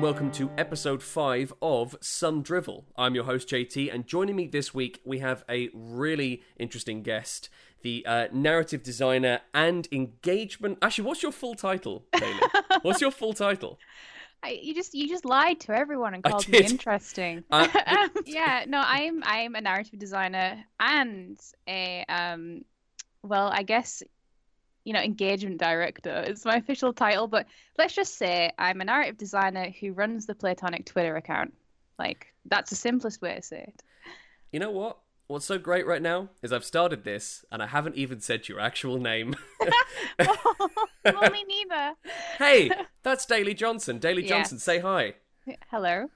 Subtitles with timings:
[0.00, 2.84] welcome to episode 5 of Some Drivel.
[2.96, 7.48] I'm your host JT, and joining me this week we have a really interesting guest,
[7.82, 10.78] the uh, narrative designer and engagement.
[10.82, 12.40] Actually, what's your full title, Bailey?
[12.82, 13.78] what's your full title?
[14.42, 17.44] I, you just you just lied to everyone and called me interesting.
[17.50, 22.64] Uh, um, yeah, no, I'm I'm a narrative designer and a um,
[23.22, 24.02] well, I guess
[24.86, 29.18] you know engagement director is my official title, but let's just say I'm a narrative
[29.18, 31.52] designer who runs the Playtonic Twitter account.
[31.98, 33.82] Like that's the simplest way to say it.
[34.52, 34.98] You know what?
[35.26, 38.60] What's so great right now is I've started this and I haven't even said your
[38.60, 39.34] actual name.
[40.20, 41.94] well, me neither.
[42.38, 42.70] hey,
[43.02, 43.98] that's Daly Johnson.
[43.98, 44.28] Daly Yeah.
[44.28, 45.14] Johnson, say hi.
[45.72, 46.06] Hello.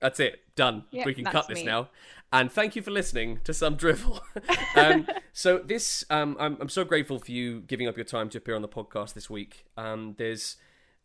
[0.00, 0.40] That's it.
[0.56, 0.84] Done.
[0.90, 1.64] Yeah, we can cut this me.
[1.64, 1.90] now.
[2.32, 4.20] And thank you for listening to some drivel.
[4.76, 8.38] um, so this, um, I'm, I'm so grateful for you giving up your time to
[8.38, 9.64] appear on the podcast this week.
[9.76, 10.56] Um, there's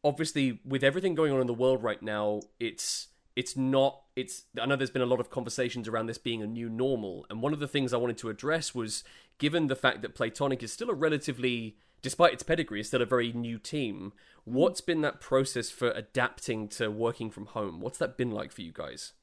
[0.03, 4.65] obviously with everything going on in the world right now, it's it's not it's I
[4.65, 7.53] know there's been a lot of conversations around this being a new normal, and one
[7.53, 9.03] of the things I wanted to address was
[9.39, 13.05] given the fact that Playtonic is still a relatively despite its pedigree, is still a
[13.05, 14.13] very new team.
[14.43, 17.81] What's been that process for adapting to working from home?
[17.81, 19.13] What's that been like for you guys?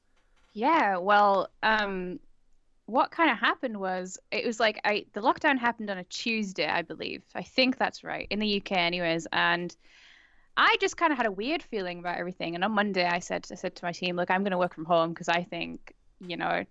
[0.53, 2.19] Yeah, well, um,
[2.85, 6.67] what kind of happened was it was like I the lockdown happened on a Tuesday,
[6.67, 7.23] I believe.
[7.33, 9.27] I think that's right in the UK, anyways.
[9.31, 9.75] And
[10.55, 12.55] I just kind of had a weird feeling about everything.
[12.55, 14.75] And on Monday, I said I said to my team, "Look, I'm going to work
[14.75, 16.63] from home because I think you know,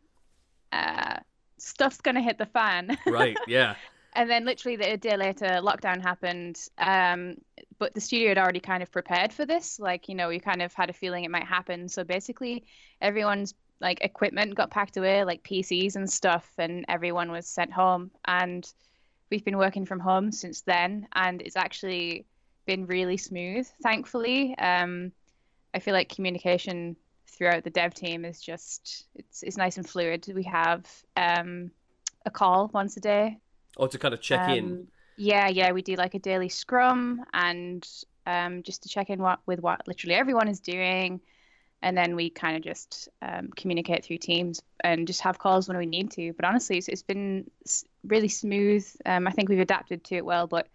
[0.72, 1.16] uh,
[1.58, 3.74] stuff's going to hit the fan." Right, yeah.
[4.14, 6.58] And then literally the- a day later, lockdown happened.
[6.76, 7.36] Um,
[7.78, 9.80] but the studio had already kind of prepared for this.
[9.80, 11.88] Like, you know, we kind of had a feeling it might happen.
[11.88, 12.64] So basically,
[13.00, 18.10] everyone's like equipment got packed away, like PCs and stuff, and everyone was sent home.
[18.24, 18.66] And
[19.30, 22.24] we've been working from home since then, and it's actually
[22.64, 24.56] been really smooth, thankfully.
[24.58, 25.12] Um,
[25.74, 30.26] I feel like communication throughout the dev team is just it's it's nice and fluid.
[30.34, 31.70] We have um,
[32.24, 33.38] a call once a day
[33.76, 34.64] Or to kind of check in.
[34.64, 37.86] um, Yeah, yeah, we do like a daily scrum and
[38.26, 41.20] um, just to check in what with what literally everyone is doing,
[41.82, 45.76] and then we kind of just um, communicate through Teams and just have calls when
[45.76, 46.32] we need to.
[46.32, 47.50] But honestly, it's, it's been
[48.04, 48.86] really smooth.
[49.04, 50.68] Um, I think we've adapted to it well, but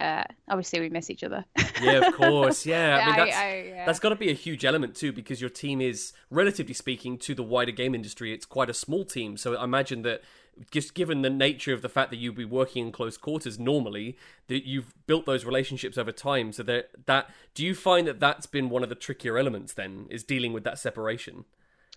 [0.00, 1.44] uh, obviously we miss each other.
[1.80, 2.66] Yeah, of course.
[2.66, 3.86] Yeah, I mean I- that's I- yeah.
[3.86, 7.34] that's got to be a huge element too, because your team is, relatively speaking, to
[7.34, 9.36] the wider game industry, it's quite a small team.
[9.36, 10.22] So I imagine that
[10.70, 14.16] just given the nature of the fact that you'd be working in close quarters normally,
[14.48, 16.52] that you've built those relationships over time.
[16.52, 19.72] So that that do you find that that's been one of the trickier elements?
[19.74, 21.44] Then is dealing with that separation.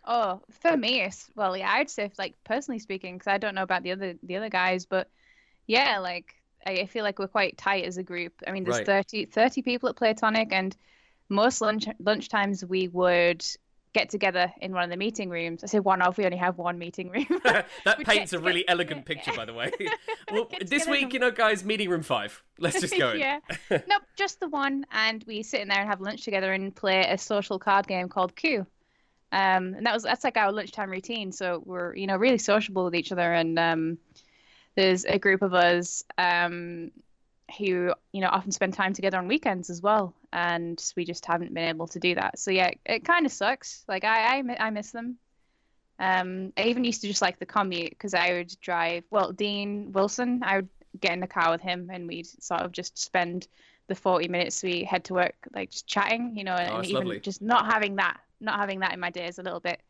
[0.03, 3.63] Oh, for me, it's well, yeah, I'd say like personally speaking, because I don't know
[3.63, 5.09] about the other the other guys, but
[5.67, 6.35] yeah, like
[6.65, 8.33] I I feel like we're quite tight as a group.
[8.47, 8.81] I mean, there's Right.
[8.81, 10.75] 30, 30 people at Playtonic, and
[11.29, 13.45] most lunch lunch times we would
[13.97, 15.63] get together in one of the meeting rooms.
[15.63, 17.25] I say one off, we only have one meeting room.
[17.43, 19.71] that paints a really elegant picture, by the way.
[20.31, 22.43] well, this week, you know, guys, meeting room five.
[22.59, 23.13] Let's just go.
[23.13, 23.39] yeah.
[23.71, 27.07] nope, just the one, and we sit in there and have lunch together and play
[27.09, 28.65] a social card game called Coup.
[29.31, 31.31] Um, and that was that's like our lunchtime routine.
[31.31, 33.97] So we're you know really sociable with each other, and um,
[34.75, 36.91] there's a group of us um,
[37.57, 41.53] who you know often spend time together on weekends as well, and we just haven't
[41.53, 42.39] been able to do that.
[42.39, 43.83] So yeah, it kind of sucks.
[43.87, 45.17] Like I I, I miss them.
[45.99, 49.03] Um, I even used to just like the commute because I would drive.
[49.09, 50.69] Well, Dean Wilson, I would
[50.99, 53.47] get in the car with him, and we'd sort of just spend
[53.87, 56.89] the 40 minutes we head to work like just chatting, you know, and Oh, that's
[56.89, 57.19] even lovely.
[57.19, 59.81] just not having that, not having that in my day is a little bit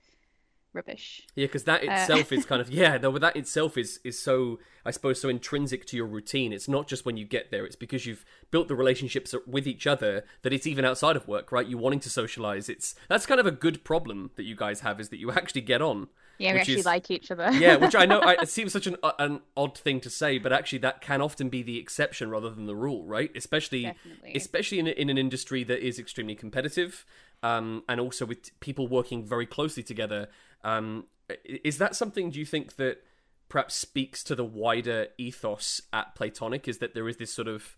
[0.78, 1.28] rubbish.
[1.36, 2.98] Yeah, because that Uh, itself is kind of yeah.
[2.98, 6.54] No, but that itself is is so I suppose so intrinsic to your routine.
[6.54, 9.86] It's not just when you get there; it's because you've built the relationships with each
[9.86, 11.68] other that it's even outside of work, right?
[11.68, 12.70] You wanting to socialize.
[12.70, 15.62] It's that's kind of a good problem that you guys have is that you actually
[15.62, 16.08] get on.
[16.40, 17.52] Yeah, we which actually is- like each other.
[17.52, 20.38] yeah, which I know I, it seems such an uh, an odd thing to say,
[20.38, 23.32] but actually that can often be the exception rather than the rule, right?
[23.36, 24.34] Especially Definitely.
[24.36, 27.06] especially in, in an industry that is extremely competitive,
[27.44, 30.28] um, and also with people working very closely together.
[30.64, 31.06] Um,
[31.44, 32.30] is that something?
[32.32, 33.04] Do you think that
[33.50, 36.68] perhaps speaks to the wider ethos at Playtonic?
[36.68, 37.76] Is that there is this sort of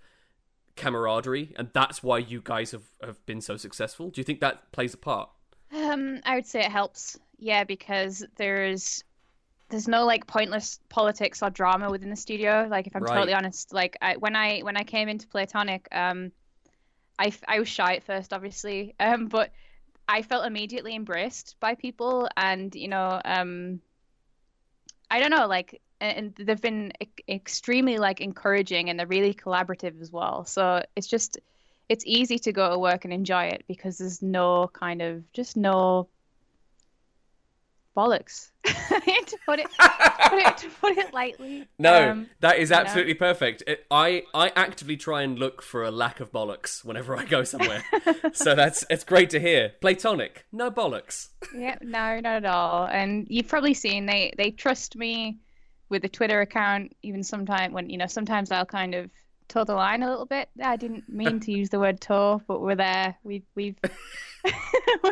[0.75, 4.09] camaraderie, and that's why you guys have have been so successful?
[4.09, 5.29] Do you think that plays a part?
[5.71, 7.19] Um, I would say it helps.
[7.37, 9.03] Yeah, because there's
[9.69, 12.67] there's no like pointless politics or drama within the studio.
[12.69, 13.13] Like if I'm Right.
[13.15, 16.31] totally honest, like I, when I when I came into Playtonic, um,
[17.19, 19.51] I I was shy at first, obviously, um, but
[20.07, 23.81] I felt immediately embraced by people, and you know, um,
[25.11, 26.93] I don't know, like, and, they've been
[27.27, 30.45] extremely like encouraging, and they're really collaborative as well.
[30.45, 31.37] So it's just
[31.89, 35.57] it's easy to go to work and enjoy it because there's no kind of just
[35.57, 36.07] no
[37.97, 42.75] bollocks to put it put it to put it lightly No, Um, that is you
[42.75, 42.81] know?
[42.81, 43.63] absolutely perfect.
[43.67, 47.43] It, I I actively try and look for a lack of bollocks whenever I go
[47.43, 47.83] somewhere.
[48.33, 49.73] so that's it's great to hear.
[49.81, 51.29] Playtonic, no bollocks.
[51.53, 55.39] yeah no not at all and you've probably seen they they trust me
[55.89, 59.09] with the twitter account even sometimes when you know sometimes i'll kind of
[59.49, 62.61] toe the line a little bit i didn't mean to use the word toe but
[62.61, 63.75] we're there we've we've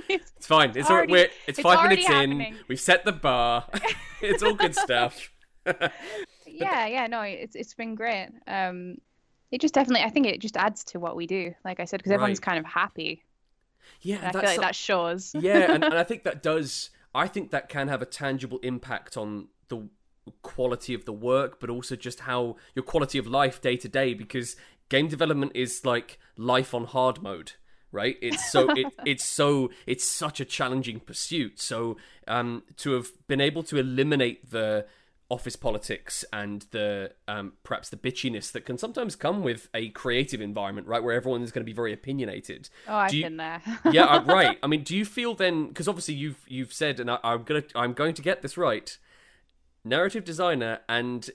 [0.09, 0.71] It's fine.
[0.75, 2.39] It's Already- we're, it's, it's five minutes happening.
[2.41, 2.55] in.
[2.69, 3.67] We've set the bar.
[4.21, 5.29] it's all good stuff.
[6.45, 8.95] yeah yeah no it's it's been great um
[9.51, 11.97] it just definitely i think it just adds to what we do like i said
[11.97, 12.45] because everyone's Right.
[12.45, 13.23] kind of happy
[14.01, 16.89] Yeah, i feel like some- that shows yeah, and, and I think that does.
[17.13, 19.87] I think that can have a tangible impact on the
[20.41, 24.13] quality of the work, but also just how your quality of life day to day.
[24.13, 24.55] Because
[24.89, 27.53] game development is like life on hard mode,
[27.91, 28.17] right?
[28.21, 31.59] It's so it, it's so it's such a challenging pursuit.
[31.59, 31.97] So
[32.27, 34.85] um, to have been able to eliminate the
[35.29, 40.39] office politics and the um, perhaps the bitchiness that can sometimes come with a creative
[40.39, 42.69] environment, right, where everyone is going to be very opinionated.
[42.87, 44.57] oh i've you- been there yeah, right.
[44.63, 45.67] I mean, do you feel then?
[45.67, 48.97] Because obviously you've you've said, and I, I'm gonna I'm going to get this right.
[49.89, 51.29] Narrative designer and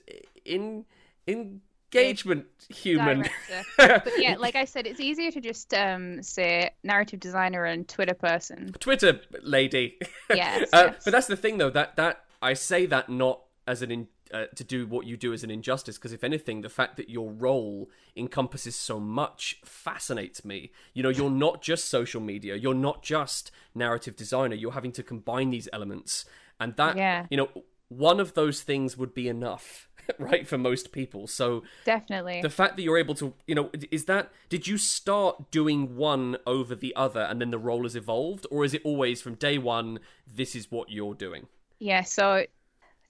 [0.44, 0.84] in
[1.26, 3.25] engagement human.
[3.76, 8.14] but yeah like i said it's easier to just um say narrative designer and twitter
[8.14, 9.99] person Twitter lady.
[10.34, 11.02] Yes, Uh, yes.
[11.04, 11.69] But that's the thing, though.
[11.69, 15.34] That that I say that not as an in, uh, to do what you do
[15.34, 20.43] as an injustice, because if anything, the fact that your role encompasses so much fascinates
[20.43, 20.72] me.
[20.94, 22.56] You know, you're not just social media.
[22.56, 24.55] You're not just narrative designer.
[24.55, 26.25] You're having to combine these elements,
[26.58, 27.26] and that Yeah.
[27.31, 27.50] you know,
[27.96, 29.88] one of those things would be enough.
[30.18, 31.28] Right for most people.
[31.28, 35.52] So definitely the fact that you're able to, you know, is that did you start
[35.52, 39.22] doing one over the other and then the role has evolved, or is it always
[39.22, 40.00] from day one?
[40.26, 41.46] This is what you're doing.
[41.78, 42.44] Yeah, so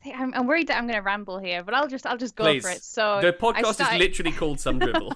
[0.04, 2.44] I'm, I'm worried that I'm going to ramble here, but I'll just I'll just go
[2.44, 2.82] Please, for it.
[2.82, 5.14] So the podcast started, is literally called Some Dribble.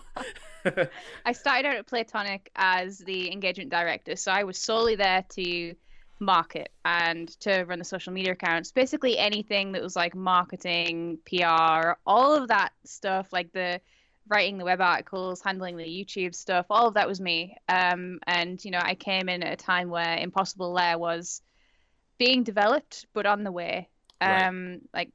[1.24, 5.74] I started out at Playtonic as the engagement director, so I was solely there to
[6.18, 8.72] market and to run the social media accounts.
[8.72, 13.80] Basically anything that was like marketing, PR, all of that stuff, like the
[14.28, 17.56] writing the web articles, handling the YouTube stuff, all of that was me.
[17.68, 21.42] Um, and you know, I came in at a time where Impossible Lair was
[22.19, 23.88] being developed but on the way.
[24.20, 24.46] Right.
[24.46, 25.10] Um, like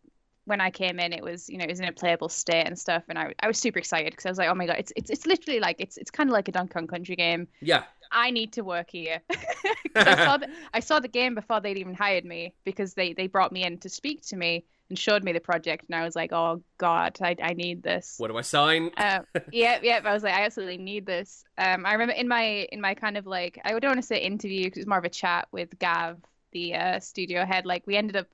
[0.46, 2.78] when I came in, it was you know it was in a playable state and
[2.78, 4.94] stuff, and I I was super excited because I was like, oh my god, it's
[4.96, 7.48] it's it's literally like it's it's kind of like a Donkey Kong Country game.
[7.62, 9.22] yeah, I need to work here.
[9.96, 13.28] I saw the, I saw the game before they'd even hired me because they they
[13.28, 16.16] brought me in to speak to me and showed me the project, and I was
[16.16, 18.16] like, oh god, I I need this.
[18.18, 18.92] what do I sign?
[18.98, 20.02] Um, yeah, yeah.
[20.04, 21.44] I was like, I absolutely need this.
[21.58, 24.20] Um, I remember in my in my kind of like I don't want to say
[24.20, 26.18] interview because it's more of a chat with Gav,
[26.52, 27.66] the uh, studio head.
[27.66, 28.28] Like we ended up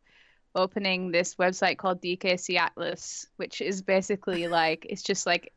[0.55, 5.53] opening this website called DKC Atlas, which is basically like it's just like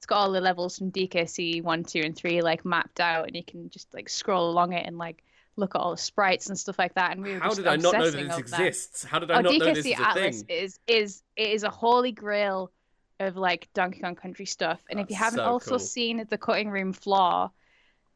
[0.00, 3.36] it's got all the levels from DKC one, two, and three like mapped out, and
[3.36, 5.22] you can just like scroll along it and like
[5.56, 7.12] look at all the sprites and stuff like that.
[7.12, 8.38] And we were How did I not know that this over that.
[8.38, 9.04] exists?
[9.04, 10.44] How did I Oh, not know this DKC is a Atlas thing?
[10.48, 12.72] is is it is a holy grail
[13.18, 14.80] of like Donkey Kong Country stuff.
[14.88, 15.78] And if you haven't so also cool.
[15.78, 17.50] seen the cutting room floor,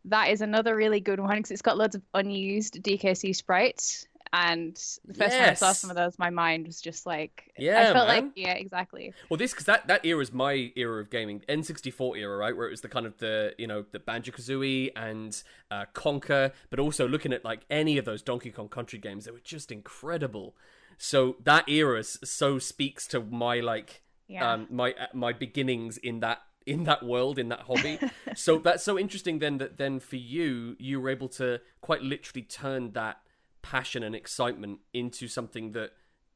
[0.06, 4.06] that is another really good one because it's got loads of unused DKC sprites.
[4.36, 4.74] And
[5.04, 7.84] the first time I saw some of those, my mind was just like, Yeah, I
[7.92, 8.24] felt man.
[8.24, 9.14] like, yeah, exactly.
[9.28, 12.66] Well, this because that that era is my era of gaming, N64 era, right, where
[12.66, 16.80] it was the kind of the you know the Banjo Kazooie and uh, Conker, but
[16.80, 20.56] also looking at like any of those Donkey Kong Country games, they were just incredible.
[20.98, 24.52] So that era so speaks to my like Yeah.
[24.52, 27.98] um, my uh, my beginnings in that in that world in that hobby.
[28.34, 32.42] so that's so interesting then that then for you you were able to quite literally
[32.42, 33.18] turn that
[33.64, 35.90] passion and excitement into something that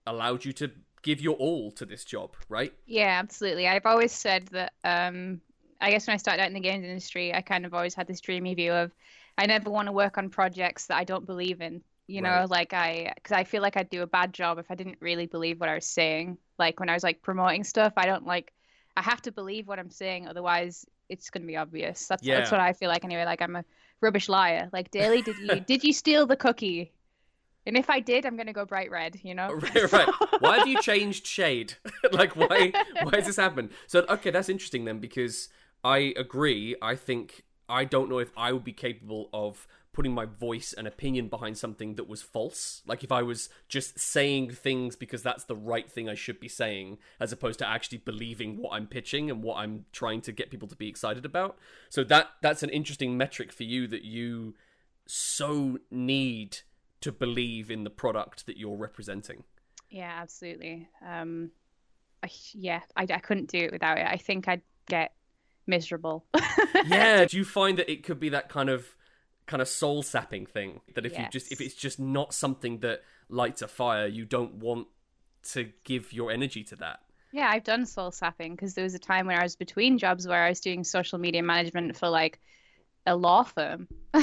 [0.07, 0.71] allowed you to
[1.03, 2.73] give your all to this job, right?
[2.87, 3.69] Yeah, absolutely.
[3.69, 4.73] I've always said that.
[4.83, 5.41] Um,
[5.81, 8.07] I guess when I started out in the games industry, I kind of always had
[8.09, 8.91] this dreamy view of
[9.37, 11.83] I never want to work on projects that I don't believe in.
[12.09, 12.51] You know, Right.
[12.51, 15.27] like I, because I feel like I'd do a bad job if I didn't really
[15.27, 16.39] believe what I was saying.
[16.59, 18.53] Like when I was like promoting stuff, I don't like.
[18.97, 22.07] I have to believe what I'm saying, otherwise it's going to be obvious.
[22.09, 22.37] That's Yeah.
[22.39, 23.25] that's what I feel like anyway.
[23.25, 23.65] Like I'm a
[24.01, 24.69] rubbish liar.
[24.73, 26.91] Like daily, did you did you steal the cookie?
[27.69, 29.21] And if I did, I'm going to go bright red.
[29.23, 29.53] You know.
[29.75, 30.09] right, right.
[30.41, 31.75] Why have you changed shade?
[32.13, 32.73] like, why?
[33.03, 33.71] Why has this happened?
[33.87, 35.49] So, okay, that's interesting then, because
[35.85, 36.75] I agree.
[36.83, 40.87] I think I don't know if I would be capable of putting my voice and
[40.87, 42.83] opinion behind something that was false.
[42.87, 46.47] Like if I was just saying things because that's the right thing I should be
[46.47, 50.51] saying, as opposed to actually believing what I'm pitching and what I'm trying to get
[50.51, 51.59] people to be excited about.
[51.89, 54.55] So that that's an interesting metric for you that you
[55.07, 56.59] so need
[57.01, 59.45] to believe in the product that you're representing.
[59.91, 60.89] Yeah, absolutely.
[61.07, 61.51] Um,
[62.23, 64.07] I, yeah, I, I couldn't do it without it.
[64.07, 65.13] I think I'd get
[65.67, 66.27] miserable.
[66.87, 68.87] yeah, do you find that it could be that kind of
[69.47, 71.21] kind of soul sapping thing that if yes.
[71.21, 74.89] you just if it's just not something that lights a fire, you don't want
[75.53, 77.01] to give your energy to that?
[77.33, 80.27] Yeah, I've done soul sapping because there was a time when I was between jobs
[80.27, 82.41] where I was doing social media management for like
[83.07, 83.89] a law firm.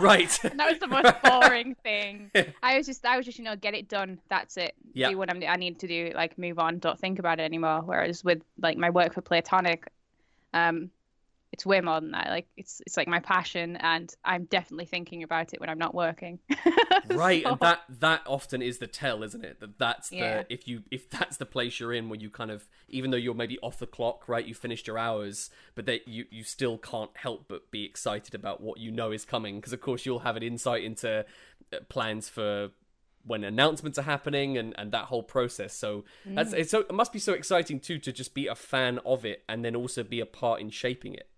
[0.00, 0.38] right.
[0.42, 2.30] that was the most boring thing.
[2.62, 4.18] I was just, I was just, you know, get it done.
[4.28, 4.74] That's it.
[4.92, 5.10] Yeah.
[5.10, 6.12] Do what I'm, I need to do.
[6.14, 6.78] Like, move on.
[6.78, 7.82] Don't think about it anymore.
[7.84, 9.84] Whereas with like my work for Playtonic,
[10.54, 10.90] um,
[11.52, 12.28] it's way more than that.
[12.28, 15.94] Like it's it's like my passion, and I'm definitely thinking about it when I'm not
[15.94, 16.38] working.
[17.10, 17.50] right, so...
[17.50, 19.60] and that that often is the tell, isn't it?
[19.60, 20.42] That that's the yeah.
[20.48, 23.34] if you if that's the place you're in where you kind of even though you're
[23.34, 24.44] maybe off the clock, right?
[24.44, 28.60] You finished your hours, but that you you still can't help but be excited about
[28.60, 31.24] what you know is coming because of course you'll have an insight into
[31.72, 32.70] uh, plans for
[33.24, 35.74] when announcements are happening and, and that whole process.
[35.74, 36.36] So mm.
[36.36, 39.24] that's it's so it must be so exciting too to just be a fan of
[39.24, 41.28] it and then also be a part in shaping it.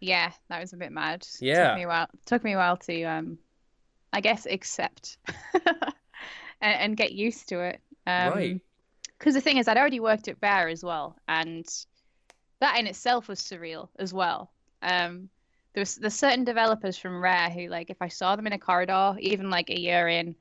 [0.00, 1.26] Yeah, that was a bit mad.
[1.40, 2.08] Yeah, took me a while.
[2.24, 3.38] Took me a while to, um,
[4.12, 5.18] I guess, accept
[5.64, 5.84] and,
[6.60, 7.80] and, get used to it.
[8.06, 8.60] Um, right.
[9.18, 11.66] Because the thing is, I'd already worked at Rare as well, and
[12.60, 14.50] that in itself was surreal as well.
[14.80, 15.28] Um,
[15.74, 18.58] there was there's certain developers from Rare who, like, if I saw them in a
[18.58, 20.34] corridor, even like a year in,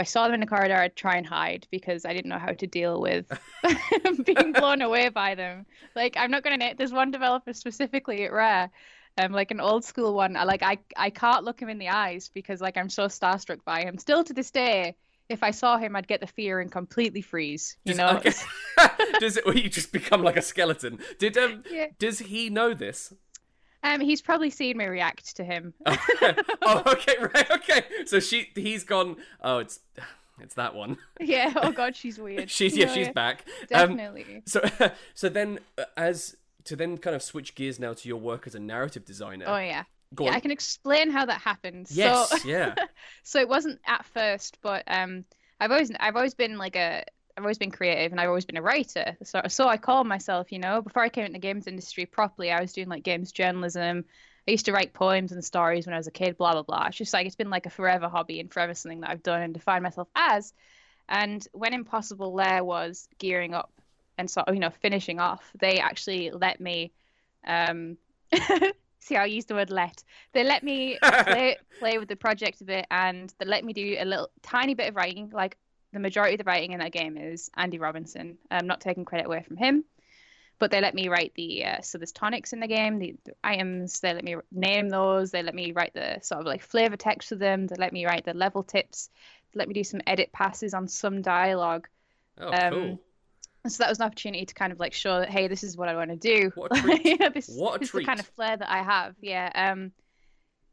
[0.00, 2.52] I saw them in the corridor, I'd try and hide because I didn't know how
[2.52, 3.26] to deal with
[4.24, 5.66] being blown away by them.
[5.94, 6.64] Like, I'm not going to.
[6.64, 8.70] Nate there's one developer specifically at Rare,
[9.18, 10.36] um, like an old school one.
[10.36, 13.64] I like I I can't look him in the eyes because like I'm so starstruck
[13.64, 13.98] by him.
[13.98, 14.96] Still to this day,
[15.28, 17.76] if I saw him, I'd get the fear and completely freeze.
[17.84, 18.16] You know?
[18.16, 18.32] Okay.
[19.20, 19.46] does it?
[19.46, 20.98] Well, you just become like a skeleton.
[21.18, 21.62] Did um?
[21.70, 21.86] Yeah.
[21.98, 23.12] Does he know this?
[23.82, 25.72] Um, he's probably seen me react to him.
[25.86, 27.84] oh, okay, right, okay.
[28.04, 29.16] So she, he's gone.
[29.40, 29.80] Oh, it's,
[30.40, 30.98] it's that one.
[31.20, 31.52] Yeah.
[31.56, 32.50] Oh God, she's weird.
[32.50, 33.44] she's yeah, she's back.
[33.74, 34.24] Um, Definitely.
[34.36, 34.62] Um, so,
[35.14, 38.54] so then uh, as to then kind of switch gears now to your work as
[38.54, 39.44] a narrative designer.
[39.46, 39.84] Oh yeah.
[40.14, 40.36] Go yeah, on.
[40.36, 41.88] I can explain how that happened.
[41.90, 42.30] Yes.
[42.30, 42.74] So, yeah.
[43.22, 45.24] so it wasn't at first, but um,
[45.60, 47.04] I've always I've always been like a
[47.40, 49.16] I've always been creative and I've always been a writer.
[49.22, 52.52] So, so I call myself, you know, before I came into the games industry properly,
[52.52, 54.04] I was doing like games journalism.
[54.46, 56.88] I used to write poems and stories when I was a kid, blah, blah, blah.
[56.88, 59.40] It's just like, it's been like a forever hobby and forever something that I've done
[59.40, 60.52] and defined myself as.
[61.08, 63.72] And when Impossible Lair was gearing up
[64.18, 66.92] and sort of, you know, finishing off, they actually let me,
[67.46, 67.96] um,
[69.00, 70.04] see how I used the word let.
[70.34, 73.96] They let me play, play with the project a bit and they let me do
[73.98, 75.56] a little tiny bit of writing, like
[75.92, 78.38] the majority of the writing in that game is Andy Robinson.
[78.50, 79.84] I'm not taking credit away from him,
[80.58, 83.32] but they let me write the uh, so there's tonics in the game, the, the,
[83.42, 84.00] items.
[84.00, 85.30] They let me name those.
[85.30, 87.66] They let me write the sort of like flavor text for them.
[87.66, 89.10] They let me write the level tips.
[89.52, 91.88] They let me do some edit passes on some dialogue.
[92.38, 93.00] Oh, um, cool.
[93.66, 95.88] So that was an opportunity to kind of like show that hey, this is what
[95.88, 96.52] I want to do.
[96.54, 97.34] What a treat!
[97.34, 98.02] this, what a this treat.
[98.02, 99.16] is the kind of flair that I have.
[99.20, 99.50] Yeah.
[99.54, 99.92] Um,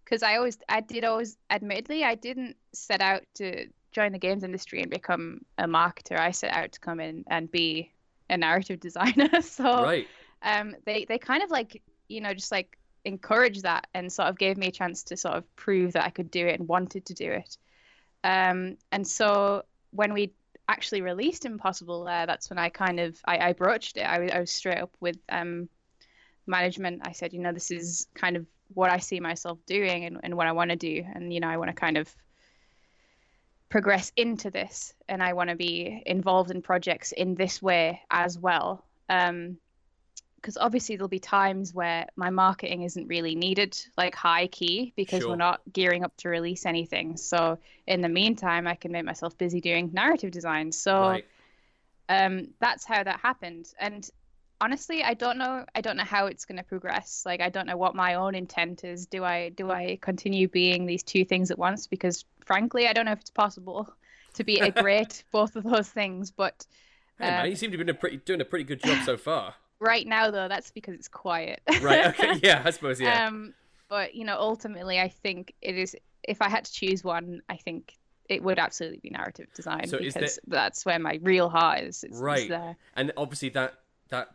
[0.03, 4.43] because I always, I did always, admittedly, I didn't set out to join the games
[4.43, 6.19] industry and become a marketer.
[6.19, 7.91] I set out to come in and be
[8.29, 9.41] a narrative designer.
[9.41, 10.07] so right.
[10.43, 14.37] um, they they kind of like you know just like encouraged that and sort of
[14.37, 17.05] gave me a chance to sort of prove that I could do it and wanted
[17.05, 17.57] to do it.
[18.23, 20.33] Um, and so when we
[20.67, 24.01] actually released Impossible, that's when I kind of I, I broached it.
[24.03, 25.69] I, I was straight up with um,
[26.45, 27.01] management.
[27.03, 30.37] I said, you know, this is kind of what I see myself doing and, and
[30.37, 32.13] what I want to do, and you know, I want to kind of
[33.69, 38.37] progress into this and I want to be involved in projects in this way as
[38.37, 38.85] well.
[39.09, 39.57] Um,
[40.37, 45.21] because obviously there'll be times where my marketing isn't really needed, like high key, because
[45.21, 45.31] sure.
[45.31, 47.17] we're not gearing up to release anything.
[47.17, 47.57] So
[47.87, 50.71] in the meantime, I can make myself busy doing narrative design.
[50.71, 51.25] So right.
[52.07, 53.73] um, that's how that happened.
[53.79, 54.09] And
[54.61, 55.65] honestly, I don't know.
[55.75, 57.23] I don't know how it's going to progress.
[57.25, 59.05] Like I don't know what my own intent is.
[59.05, 61.87] Do I do I continue being these two things at once?
[61.87, 63.89] Because frankly, I don't know if it's possible
[64.33, 66.31] to be a great both of those things.
[66.31, 66.65] But
[67.19, 69.17] hey, man, you seem to be doing a pretty doing a pretty good job so
[69.17, 69.55] far.
[69.79, 71.61] right now, though, that's because it's quiet.
[71.81, 72.07] right.
[72.07, 72.39] Okay.
[72.43, 72.61] Yeah.
[72.65, 72.99] I suppose.
[72.99, 73.27] Yeah.
[73.27, 73.53] Um.
[73.89, 75.95] But you know, ultimately, I think it is.
[76.23, 77.93] If I had to choose one, I think
[78.27, 80.59] it would absolutely be narrative design so because there...
[80.59, 82.03] that's where my real heart is.
[82.03, 82.51] It's, right.
[82.51, 83.75] It's and obviously that
[84.09, 84.29] that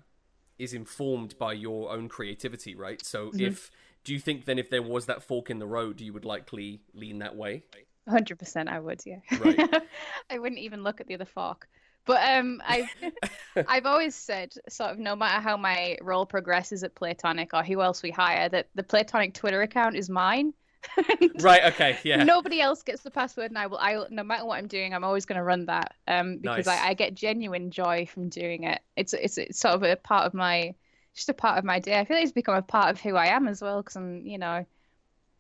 [0.62, 3.04] is informed by your own creativity, right?
[3.04, 3.40] So mm-hmm.
[3.40, 3.71] if
[4.04, 6.81] do you think then if there was that fork in the road, you would likely
[6.95, 7.64] lean that way?
[8.09, 9.00] Hundred percent, I would.
[9.04, 9.19] Yeah.
[9.40, 9.83] Right.
[10.31, 11.69] I wouldn't even look at the other fork.
[12.04, 12.90] But um, I've
[13.69, 17.81] I've always said, sort of, no matter how my role progresses at Playtonic or who
[17.81, 20.52] else we hire, that the Playtonic Twitter account is mine.
[21.41, 21.65] right.
[21.73, 21.99] Okay.
[22.05, 22.25] Yeah.
[22.25, 23.79] Nobody else gets the password, and I will.
[23.79, 25.95] I no matter what I'm doing, I'm always going to run that.
[26.07, 26.81] Um, because Nice.
[26.81, 28.81] I, I get genuine joy from doing it.
[28.97, 30.75] It's it's it's sort of a part of my,
[31.15, 31.99] just a part of my day.
[31.99, 33.83] I feel like it's become a part of who I am as well.
[33.83, 34.67] Because I'm, you know,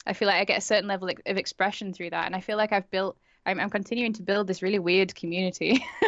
[0.06, 2.56] I feel like I get a certain level of expression through that, and I feel
[2.56, 3.16] like I've built.
[3.44, 5.84] I'm, I'm continuing to build this really weird community.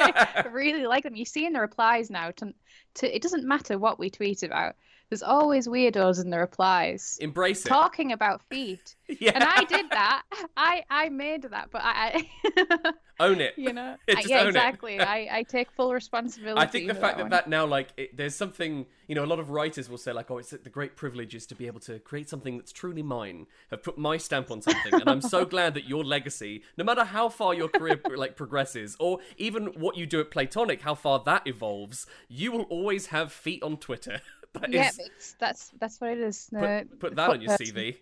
[0.00, 1.16] I really like them.
[1.16, 2.30] You see in the replies now.
[2.30, 2.54] To,
[2.94, 4.76] to it doesn't matter what we tweet about.
[5.10, 7.68] There's always weirdos in the replies Embrace it.
[7.68, 9.32] talking about feet yeah.
[9.34, 10.22] and I did that.
[10.56, 13.54] I I made that, but I, I Own it.
[13.56, 15.00] you know, Yeah, I- yeah, exactly.
[15.00, 16.60] I I take full responsibility.
[16.60, 17.30] I think the fact that one.
[17.30, 20.30] that now, like, it, there's something, you know, a lot of writers will say, like,
[20.30, 23.46] oh, it's the great privilege is to be able to create something that's truly mine,
[23.70, 24.92] have put my stamp on something.
[24.92, 28.96] And I'm so glad that your legacy, no matter how far your career, like, progresses,
[29.00, 33.32] or even what you do at Playtonic, how far that evolves, you will always have
[33.32, 34.20] feet on Twitter.
[34.60, 36.48] That is, yeah, it's, that's that's what it is.
[36.52, 37.96] Put, put that on your person- CV.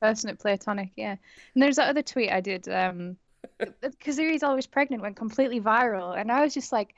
[0.00, 1.16] person at Playtonic, yeah.
[1.54, 3.16] And there's that other tweet I did, um,
[3.60, 6.94] Kazooie's always pregnant went completely viral, and I was just like,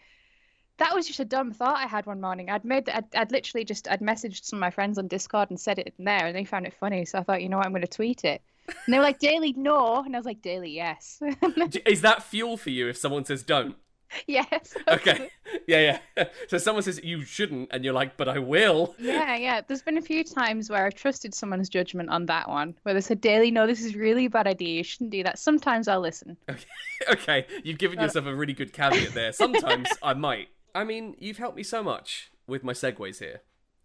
[0.78, 2.50] that was just a dumb thought I had one morning.
[2.50, 5.58] I'd made, I'd, I'd literally just, I'd messaged some of my friends on Discord and
[5.58, 7.04] said it in there, and they found it funny.
[7.04, 8.40] So I thought, you know what, I'm going to tweet it.
[8.68, 11.20] And they were like, Daily, no, and I was like, Daily, yes,
[11.86, 13.76] Is that fuel for you if someone says don't?
[14.26, 14.74] yes.
[14.88, 15.30] Okay.
[15.66, 16.24] Yeah, yeah.
[16.48, 18.94] So someone says you shouldn't, and you're like, but I will.
[18.98, 19.60] Yeah, yeah.
[19.66, 23.00] There's been a few times where I've trusted someone's judgment on that one, where they
[23.00, 24.76] said, Daily, no, this is really a bad idea.
[24.76, 25.38] You shouldn't do that.
[25.38, 26.36] Sometimes I'll listen.
[26.50, 26.64] okay,
[27.10, 27.46] okay.
[27.64, 29.32] you've given yourself a really good caveat there.
[29.32, 30.48] Sometimes I might.
[30.74, 33.42] I mean, you've helped me so much with my segues here.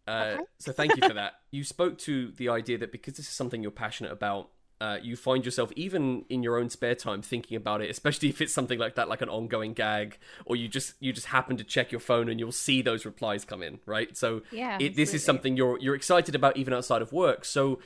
[0.08, 0.44] Uh, Okay.
[0.60, 1.34] So thank you for that.
[1.52, 4.50] You spoke to the idea that because this is something you're passionate about,
[4.84, 8.42] uh, you find yourself even in your own spare time thinking about it, especially if
[8.42, 11.64] it's something like that, like an ongoing gag, or you just you just happen to
[11.64, 14.16] check your phone and you'll see those replies come in, right?
[14.18, 17.46] So Yeah, it, this is something you're you're excited about even outside of work.
[17.46, 17.80] So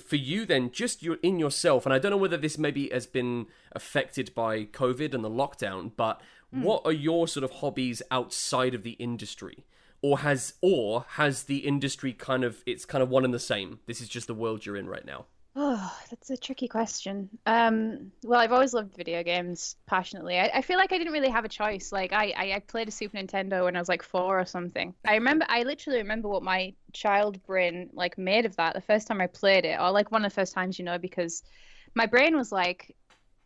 [0.00, 3.06] for you then just you're in yourself and i don't know whether this maybe has
[3.06, 6.20] been affected by covid and the lockdown but
[6.50, 9.64] what are your sort of hobbies outside of the industry?
[10.02, 13.80] Or has or has the industry kind of it's kind of one and the same?
[13.86, 15.26] This is just the world you're in right now
[15.58, 17.30] Oh, that's a tricky question.
[17.46, 20.38] Um, well, I've always loved video games passionately.
[20.38, 21.92] I, I feel like I didn't really have a choice.
[21.92, 24.92] Like I, I, I played a Super Nintendo when I was like four or something.
[25.06, 29.06] I remember, I literally remember what my child brain like made of that the first
[29.06, 31.42] time I played it, or like one of the first times, you know, because
[31.94, 32.94] my brain was like,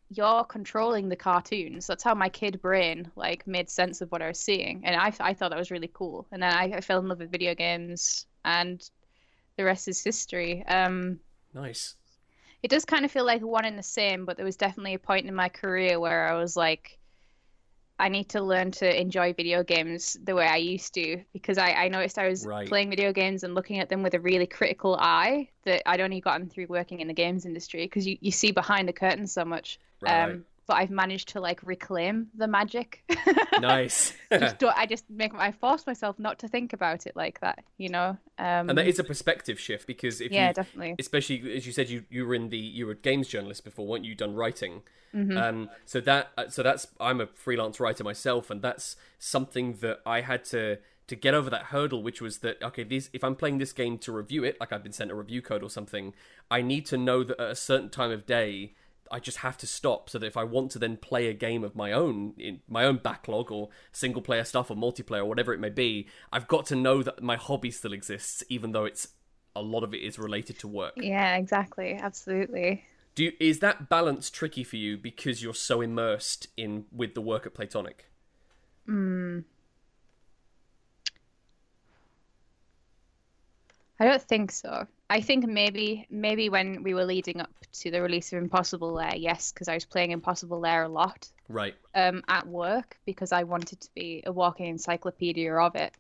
[0.09, 1.87] you're controlling the cartoons.
[1.87, 5.13] That's how my kid brain like made sense of what I was seeing, and I,
[5.21, 6.27] I thought that was really cool.
[6.33, 8.83] And then I, I fell in love with video games, and
[9.57, 10.65] the rest is history.
[10.67, 11.21] Um,
[11.55, 11.95] nice
[12.63, 14.99] it does kind of feel like one and the same, but there was definitely a
[14.99, 16.99] point in my career where I was like,
[17.99, 21.73] I need to learn to enjoy video games the way I used to because I,
[21.73, 22.67] I noticed I was Right.
[22.67, 26.21] playing video games and looking at them with a really critical eye that I'd only
[26.21, 29.45] gotten through working in the games industry because you, you see behind the curtain so
[29.45, 29.79] much.
[30.01, 30.31] Right.
[30.31, 33.03] Um, but I've managed to like reclaim the magic.
[33.61, 37.41] nice just don't, I just make I force myself not to think about it like
[37.41, 38.17] that, you know.
[38.39, 40.95] Um, and that is a perspective shift because if yeah, you definitely.
[41.01, 43.85] especially as you said you you were in the you were a games journalist before
[43.85, 45.37] weren't you done writing Mm-hmm.
[45.37, 49.99] um so that uh, so that's i'm a freelance writer myself and that's something that
[50.07, 50.79] i had to
[51.09, 53.99] to get over that hurdle which was that okay this if i'm playing this game
[53.99, 56.15] to review it like i've been sent a review code or something
[56.49, 58.73] i need to know that at a certain time of day
[59.11, 61.65] I just have to stop so that if I want to then play a game
[61.65, 65.53] of my own in my own backlog or single player stuff or multiplayer or whatever
[65.53, 69.09] it may be, I've got to know that my hobby still exists even though it's
[69.57, 70.95] a lot of it is related to work.
[70.97, 71.95] Yeah, exactly.
[71.95, 72.85] Absolutely.
[73.15, 77.21] Do you, is that balance tricky for you because you're so immersed in with the
[77.21, 78.07] work at Playtonic?
[78.87, 79.41] Hmm.
[83.99, 84.87] I don't think so.
[85.11, 89.17] I think maybe maybe when we were leading up to the release of Impossible Lair,
[89.17, 91.75] yes, because I was playing Impossible Lair a lot Right.
[91.97, 95.93] um, at work because I wanted to be a walking encyclopedia of it.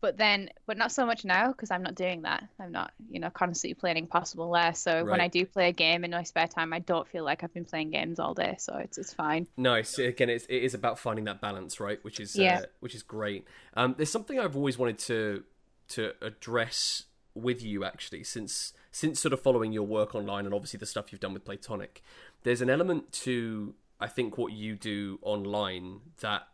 [0.00, 2.44] But then, but not so much now because I'm not doing that.
[2.60, 4.74] I'm not, you know, constantly playing Impossible Lair.
[4.74, 7.42] So when I do play a game in my spare time, I don't feel like
[7.42, 8.56] I've been playing games all day.
[8.58, 9.46] So it's it's fine.
[9.56, 9.98] Nice.
[9.98, 11.98] Again, it's, it is about finding that balance, right?
[12.04, 12.60] Which is Yeah.
[12.60, 13.46] uh, which is great.
[13.74, 15.44] Um, there's something I've always wanted to
[15.88, 17.04] to address
[17.36, 21.12] with you actually since since sort of following your work online and obviously the stuff
[21.12, 21.98] you've done with Playtonic.
[22.42, 26.48] There's an element to I think what you do online that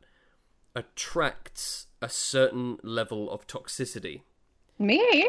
[0.74, 4.22] attracts a certain level of toxicity.
[4.78, 5.28] Me?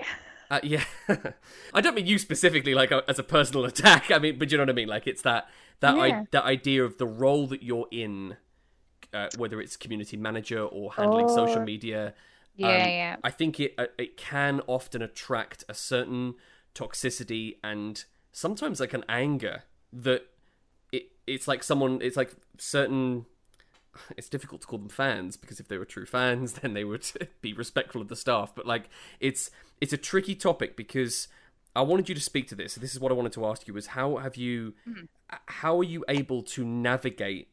[0.49, 0.83] Uh, yeah,
[1.73, 4.11] I don't mean you specifically, like as a personal attack.
[4.11, 4.87] I mean, but you know what I mean.
[4.87, 5.47] Like it's that
[5.79, 6.01] that Yeah.
[6.01, 8.37] I, that idea of the role that you're in,
[9.13, 12.13] uh, whether it's community manager or handling social media.
[12.55, 13.15] Yeah, um, yeah.
[13.23, 16.35] I think it uh, it can often attract a certain
[16.75, 20.25] toxicity and sometimes like an anger that
[20.91, 23.25] it it's like someone it's like certain
[24.17, 27.05] it's difficult to call them fans because if they were true fans then they would
[27.41, 28.53] be respectful of the staff.
[28.55, 28.89] But like
[29.19, 29.49] it's
[29.81, 31.27] it's a tricky topic because
[31.75, 32.75] I wanted you to speak to this.
[32.75, 34.73] This is what I wanted to ask you is how have you
[35.47, 37.47] how are you able to navigate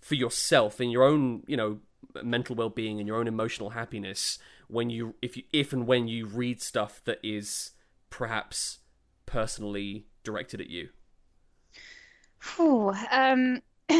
[0.00, 1.80] for yourself in your own you know
[2.22, 6.26] mental well-being and your own emotional happiness when you if you if and when you
[6.26, 7.72] read stuff that is
[8.10, 8.78] perhaps
[9.26, 10.88] personally directed at you
[12.46, 13.60] Phew, um,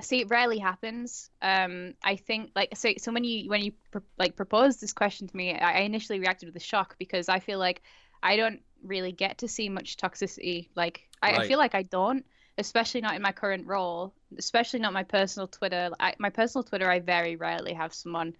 [0.00, 1.30] see, it rarely happens.
[1.40, 2.92] Um, I think like so.
[2.98, 3.72] So when you when you
[4.18, 7.40] like proposed this question to me, I I initially reacted with a shock because I
[7.40, 7.82] feel like
[8.22, 10.68] I don't really get to see much toxicity.
[10.74, 12.24] Like I, I feel like I don't,
[12.60, 15.90] especially not in my current role, especially not my personal Twitter.
[15.98, 18.34] I, my personal Twitter, I very rarely have someone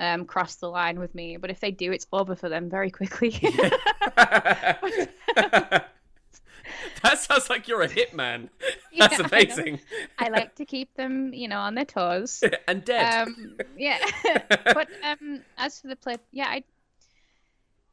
[0.00, 2.90] um cross the line with me, but if they do, it's over for them very
[2.90, 3.30] quickly.
[7.02, 8.48] that sounds like you're a hitman.
[8.98, 9.80] That's Yeah, I amazing.
[10.18, 12.42] I like to keep them, you know, on their toes.
[12.68, 13.28] and dead.
[13.28, 13.98] Um, yeah.
[14.64, 16.64] but um, as for the play, yeah, I,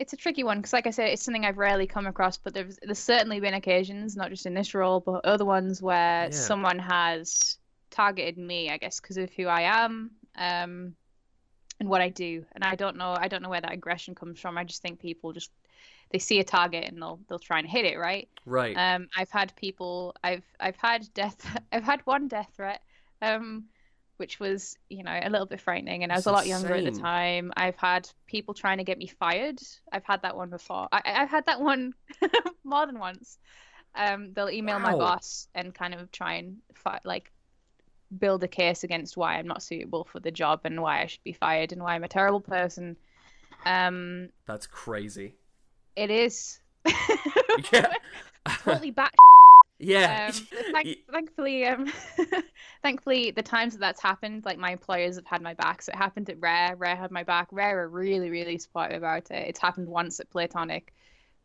[0.02, 2.38] it's a tricky one because, like I said, it's something I've rarely come across.
[2.38, 6.26] But there's there's certainly been occasions, not just in this role, but other ones where
[6.26, 6.32] Yeah.
[6.32, 7.58] someone has
[7.92, 10.96] targeted me, I guess, because of who I am, um,
[11.80, 12.46] and what I do.
[12.54, 14.58] And I don't know, I don't know where that aggression comes from.
[14.58, 15.52] I just think people just
[16.12, 18.28] they see a target and they'll they'll try and hit it, right?
[18.46, 18.76] right.
[18.78, 20.16] Um, I've had people.
[20.24, 21.46] I've I've had death.
[21.72, 22.82] I've had one death threat,
[23.22, 23.66] um,
[24.22, 26.76] which was you know a little bit frightening, and I was That's a lot younger
[26.76, 27.52] at the time.
[27.58, 29.60] I've had people trying to get me fired.
[29.92, 30.88] I've had that one before.
[30.92, 31.96] I, I've had that one
[32.64, 33.40] more than once.
[33.96, 37.32] Um, they'll email my boss and kind of try and fi- like
[38.16, 41.24] build a case against why I'm not suitable for the job and why I should
[41.24, 42.98] be fired and why I'm a terrible person.
[43.66, 45.34] Um, That's crazy.
[45.96, 46.60] it is
[47.74, 47.94] Yeah.
[48.60, 49.16] totally back
[49.82, 50.32] yeah.
[50.34, 51.92] um, thank, thankfully, um,
[52.82, 55.82] thankfully, the times that that's happened, like my employers have had my back.
[55.82, 56.76] So it happened at Rare.
[56.76, 57.48] Rare had my back.
[57.52, 59.48] Rare are really, really supportive about it.
[59.48, 60.90] It's happened once at Playtonic.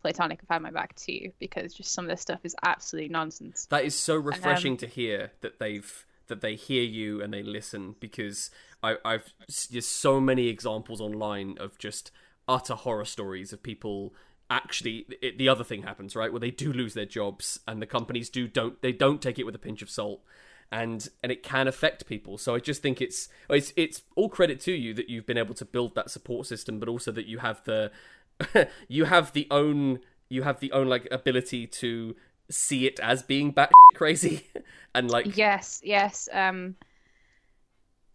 [0.05, 3.66] Playtonic have had my back too because just some of this stuff is absolutely nonsense.
[3.66, 7.42] That is so refreshing Um, to hear that they've that they hear you and they
[7.42, 8.51] listen because
[8.83, 9.33] I, I've
[9.70, 12.11] there's so many examples online of just
[12.49, 14.14] utter horror stories of people
[14.51, 17.87] actually it, the other thing happens right where they do lose their jobs and the
[17.87, 20.23] companies do don't they don't take it with a pinch of salt
[20.71, 24.61] and and it can affect people so i just think it's it's it's all credit
[24.61, 27.39] to you that you've been able to build that support system but also that you
[27.39, 27.91] have the
[28.89, 32.15] you have the own you have the own like ability to
[32.51, 34.47] see it as being bat crazy
[34.95, 36.29] and like Yes, yes.
[36.33, 36.77] Um,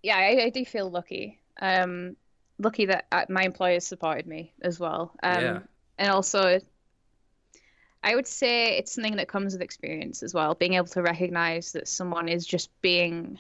[0.04, 1.40] yeah, I, I do feel lucky.
[1.62, 2.16] Um,
[2.60, 5.14] lucky that uh, my employers supported me as well.
[5.24, 5.60] Um, Yeah.
[6.02, 6.60] And also,
[8.02, 10.56] I would say it's something that comes with experience as well.
[10.56, 13.38] Being able to recognize that someone is just being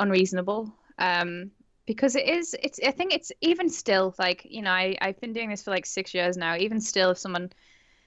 [0.00, 0.74] unreasonable.
[0.98, 1.52] Um,
[1.86, 2.80] because it is, it's.
[2.84, 5.86] I think it's even still like you know, I I've been doing this for like
[5.86, 6.56] six years now.
[6.56, 7.52] Even still, if someone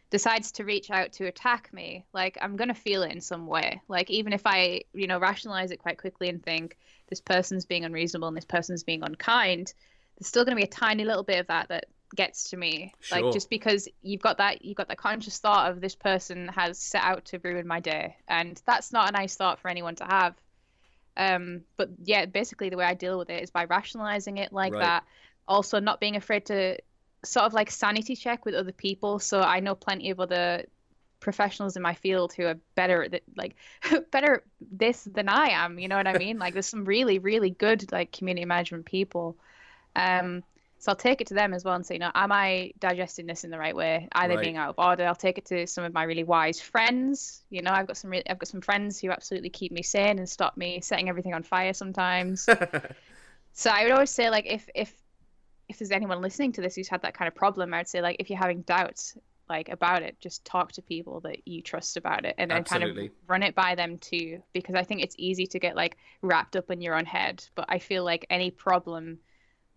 [0.10, 3.82] decides to reach out to attack me, like I'm gonna feel it in some way.
[3.88, 7.86] Like even if I, you know, rationalize it quite quickly and think this person's being
[7.86, 9.74] unreasonable and this person's being unkind,
[10.20, 11.86] there's still gonna be a tiny little bit of that that
[12.16, 12.94] gets to me.
[13.00, 13.22] Sure.
[13.22, 16.78] Like just because you've got that you've got that conscious thought of this person has
[16.78, 18.18] set out to ruin my day.
[18.28, 20.36] And that's not a nice thought for anyone to have.
[21.16, 24.74] Um, but yeah, basically the way I deal with it is by rationalizing it like
[24.74, 24.82] Right.
[24.82, 25.04] that.
[25.48, 26.78] Also not being afraid to
[27.26, 29.20] sort of like sanity check with other people.
[29.20, 30.66] So I know plenty of other
[31.20, 33.56] professionals in my field who are better at th- like
[34.12, 35.80] better at this than I am.
[35.80, 36.38] You know what I mean?
[36.38, 39.38] like there's some really really good like community management people.
[39.96, 40.44] Um,
[40.84, 43.26] so I'll take it to them as well and say, you know, am I digesting
[43.26, 44.10] this in the right way?
[44.14, 44.42] Are they Right.
[44.42, 45.06] being out of order?
[45.06, 47.42] I'll take it to some of my really wise friends.
[47.50, 50.20] You know, I've got some really, I've got some friends who absolutely keep me sane
[50.20, 52.54] and stop me setting everything on fire sometimes.
[53.54, 54.94] So I would always say like if if
[55.70, 58.02] if there's anyone listening to this who's had that kind of problem, I would say
[58.02, 59.18] like if you're having doubts
[59.50, 62.84] like about it, just talk to people that you trust about it and then kind
[62.84, 62.92] of
[63.28, 64.44] run it by them too.
[64.54, 67.46] Because I think it's easy to get like wrapped up in your own head.
[67.56, 69.20] But I feel like any problem,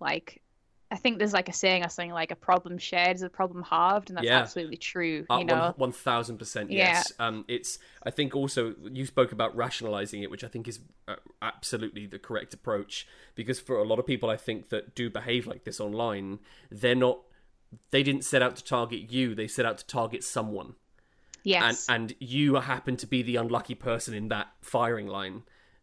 [0.00, 0.42] like
[0.90, 3.62] I think there's like a saying or something like a problem shared is a problem
[3.64, 4.38] halved, and that's Yeah.
[4.38, 5.26] absolutely true.
[5.28, 6.86] Uh, you know, one thousand percent Yeah.
[6.88, 7.12] yes.
[7.18, 7.78] Um, it's.
[8.04, 12.20] I think also you spoke about rationalizing it, which I think is uh, absolutely the
[12.20, 15.80] correct approach because for a lot of people, I think that do behave like this
[15.80, 16.38] online,
[16.70, 17.18] they're not
[17.90, 20.76] they didn't set out to target you; they set out to target someone.
[21.42, 21.86] Yes.
[21.88, 25.42] And and you happen to be the unlucky person in that firing line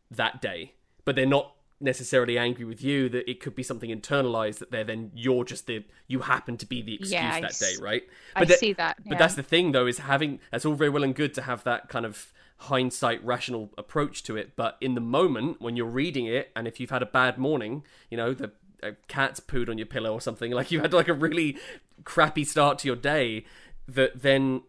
[0.10, 4.60] that day, but they're not necessarily angry with you that it could be something internalized
[4.60, 7.74] that they're then you're just the you happen to be the excuse Yeah, that day
[7.82, 8.04] right
[8.36, 8.98] I that- see that.
[9.06, 11.64] but that's the thing, though, is having that's all very well and good to have
[11.66, 14.56] that kind of hindsight, rational approach to it.
[14.56, 17.84] But in the moment when you're reading it, and if you've had a bad morning,
[18.10, 21.08] you know the a cat's pooed on your pillow or something, like you had like
[21.08, 21.58] a really
[22.06, 23.46] crappy start to your day,
[23.88, 24.62] that then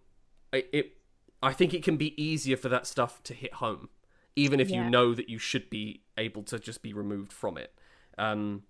[0.52, 0.96] it, it
[1.42, 3.88] I think it can be easier for that stuff to hit home,
[4.36, 7.72] even if you know that you should be able to just be removed from it.
[8.18, 8.64] Um,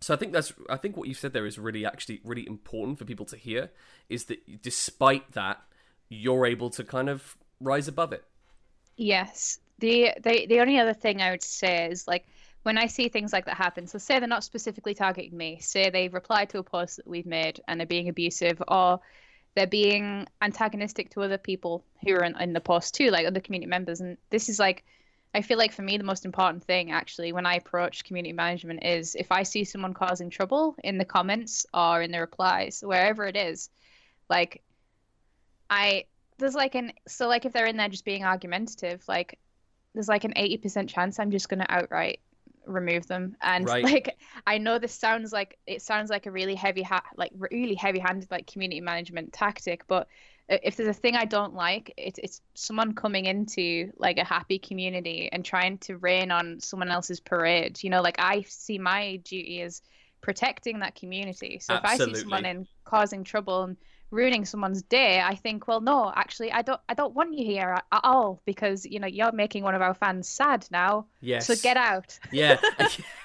[0.00, 2.98] so I think that's I think what you said there is really actually really important
[2.98, 3.70] for people to hear
[4.08, 5.60] is that despite that
[6.08, 8.24] you're able to kind of rise above it.
[8.96, 9.58] Yes.
[9.78, 12.26] The, the the only other thing I would say is like
[12.62, 15.90] when I see things like that happen, so say they're not specifically targeting me, say
[15.90, 19.00] they've replied to a post that we've made and they're being abusive or
[19.56, 23.40] they're being antagonistic to other people who are in, in the post too, like other
[23.40, 24.00] community members.
[24.00, 24.84] And this is like
[25.34, 28.84] I feel like for me the most important thing actually when I approach community management
[28.84, 33.26] is if I see someone causing trouble in the comments or in the replies, wherever
[33.26, 33.70] it is,
[34.28, 34.62] like
[35.68, 36.04] I
[36.38, 39.38] there's like an so like if they're in there just being argumentative, like
[39.94, 42.20] there's like an 80% chance I'm just going to outright
[42.66, 43.36] remove them.
[43.42, 43.84] And Right.
[43.84, 47.74] like I know this sounds like it sounds like a really heavy ha- like really
[47.74, 50.08] heavy-handed like community management tactic, but
[50.48, 54.58] if there's a thing I don't like, it's it's someone coming into like a happy
[54.58, 57.82] community and trying to rain on someone else's parade.
[57.82, 59.82] You know, like I see my duty as
[60.20, 61.58] protecting that community.
[61.60, 63.76] So if I see someone in causing trouble and
[64.10, 67.70] ruining someone's day, I think, well, no, actually, I don't, I don't want you here
[67.70, 71.06] at, at all because you know you're making one of our fans sad now.
[71.20, 71.46] Yes.
[71.46, 72.18] So get out.
[72.32, 72.58] yeah.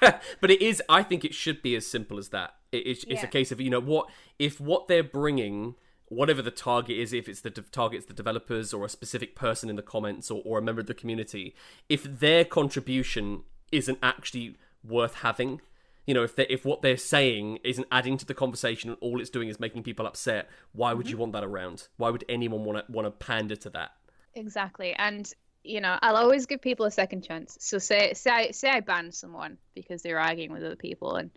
[0.00, 2.54] but it is I think it should be as simple as that.
[2.72, 5.74] It, it's, it's a case of you know what if what they're bringing
[6.08, 9.70] whatever the target is if it's the de- target's the developers or a specific person
[9.70, 11.54] in the comments or, or a member of the community
[11.88, 15.60] if their contribution isn't actually worth having
[16.06, 19.20] you know if they if what they're saying isn't adding to the conversation and all
[19.20, 22.64] it's doing is making people upset why would you want that around why would anyone
[22.64, 23.92] want to want to pander to that
[24.34, 25.30] Exactly, and
[25.64, 27.56] you know, I'll always give people a second chance.
[27.60, 31.30] So say, say, I, say I ban someone because they're arguing with other people, and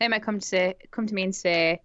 [0.00, 1.82] they might come to say, come to me and say,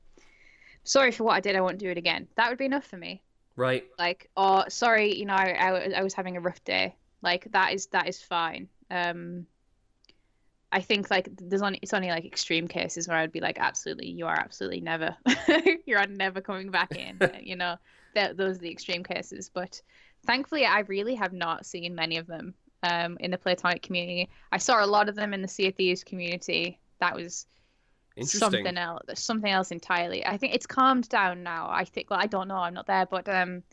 [0.83, 1.55] "Sorry for what I did.
[1.55, 3.21] I won't do it again." That would be enough for me.
[3.55, 7.51] right like or sorry you know I, I, I was having a rough day like
[7.51, 9.45] that is that is fine um
[10.73, 14.09] i think like there's only it's only like extreme cases where i'd be like absolutely
[14.09, 15.15] you are absolutely never
[15.85, 17.77] you're never coming back in you know
[18.13, 19.49] that those are the extreme cases.
[19.53, 19.81] But
[20.25, 24.29] thankfully i really have not seen many of them um in the Playtonic community.
[24.51, 26.79] I saw a lot of them in the sea of thieves community.
[26.99, 27.45] That was
[28.15, 28.39] interesting.
[28.39, 30.25] something else something else entirely.
[30.25, 31.67] I think it's calmed down now.
[31.69, 32.57] I think well i don't know.
[32.57, 33.63] I'm not there but um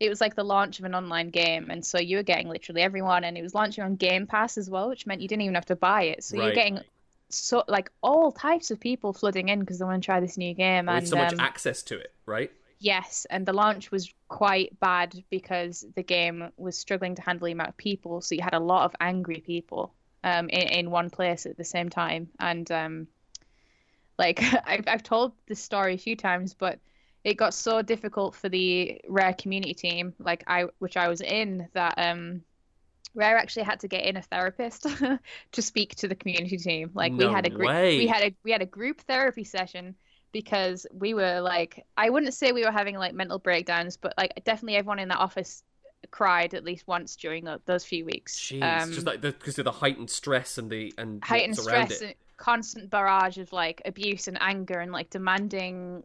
[0.00, 2.82] it was like the launch of an online game and so you were getting literally
[2.82, 5.54] everyone and it was launching on game pass as well which meant you didn't even
[5.54, 6.80] have to buy it so you're getting
[7.30, 10.54] so like all types of people flooding in because they want to try this new
[10.54, 14.12] game with and so much um, access to it right Yes, and the launch was
[14.28, 18.20] quite bad because the game was struggling to handle the amount of people.
[18.20, 21.64] So you had a lot of angry people um, in, in one place at the
[21.64, 22.28] same time.
[22.38, 23.08] And um,
[24.16, 26.78] like I've, I've told this story a few times, but
[27.24, 31.68] it got so difficult for the Rare community team, like I, which I was in,
[31.74, 32.42] that um,
[33.14, 34.86] Rare actually had to get in a therapist
[35.52, 36.90] to speak to the community team.
[36.94, 37.96] Like No we had a group, way.
[37.96, 39.96] we had a we had a group therapy session
[40.32, 44.32] because we were like I wouldn't say we were having like mental breakdowns, but like
[44.44, 45.62] definitely everyone in that office
[46.10, 48.38] cried at least once during tho- those few weeks.
[48.38, 52.02] Jeez, Um, just like because of the heightened stress and the and heightened stress it.
[52.02, 56.04] and constant barrage of like abuse and anger and like demanding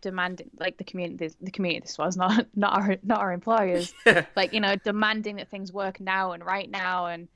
[0.00, 3.92] demanding like the community the community this was not not our not our employers
[4.36, 7.06] like you know demanding that things work now and right now.
[7.06, 7.28] And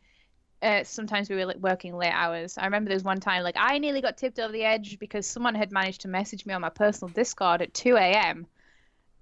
[0.62, 2.57] uh, sometimes we were like working late hours.
[2.57, 5.27] I remember there was one time like i nearly got tipped over the edge because
[5.27, 8.47] someone had managed to message me on my personal discord at 2 a.m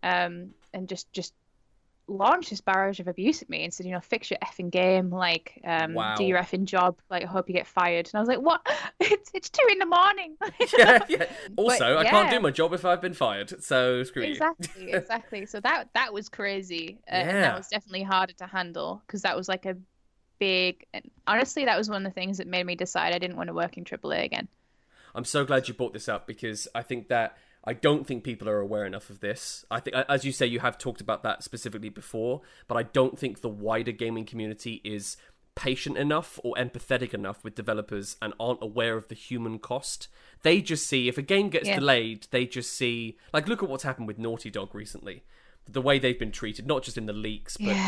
[0.05, 1.33] um and just just
[2.07, 5.09] launched this barrage of abuse at me and said you know fix your effing game
[5.11, 6.15] like um Wow.
[6.17, 8.61] do your effing job like i hope you get fired and i was like what
[9.01, 10.37] it's it's two in the morning
[10.79, 11.25] yeah, yeah.
[11.57, 13.63] Also, I can't do my job if I've been fired.
[13.65, 17.43] So screw exactly exactly so that that was crazy uh, and Yeah.
[17.43, 19.77] that was definitely harder to handle because that was like a
[20.39, 23.37] big and honestly that was one of the things that made me decide i didn't
[23.37, 24.49] want to work in aaa again.
[25.15, 28.49] I'm so glad you brought this up because I think that I don't think people
[28.49, 29.65] are aware enough of this.
[29.71, 33.19] I think, as you say, you have talked about that specifically before, but I don't
[33.19, 35.17] think the wider gaming community is
[35.55, 40.09] patient enough or empathetic enough with developers and aren't aware of the human cost.
[40.43, 41.79] They just see if a game gets Yeah.
[41.79, 45.23] delayed, they just see like look at what's happened with Naughty Dog recently.
[45.67, 47.87] The way they've been treated, not just in the leaks, but Yeah.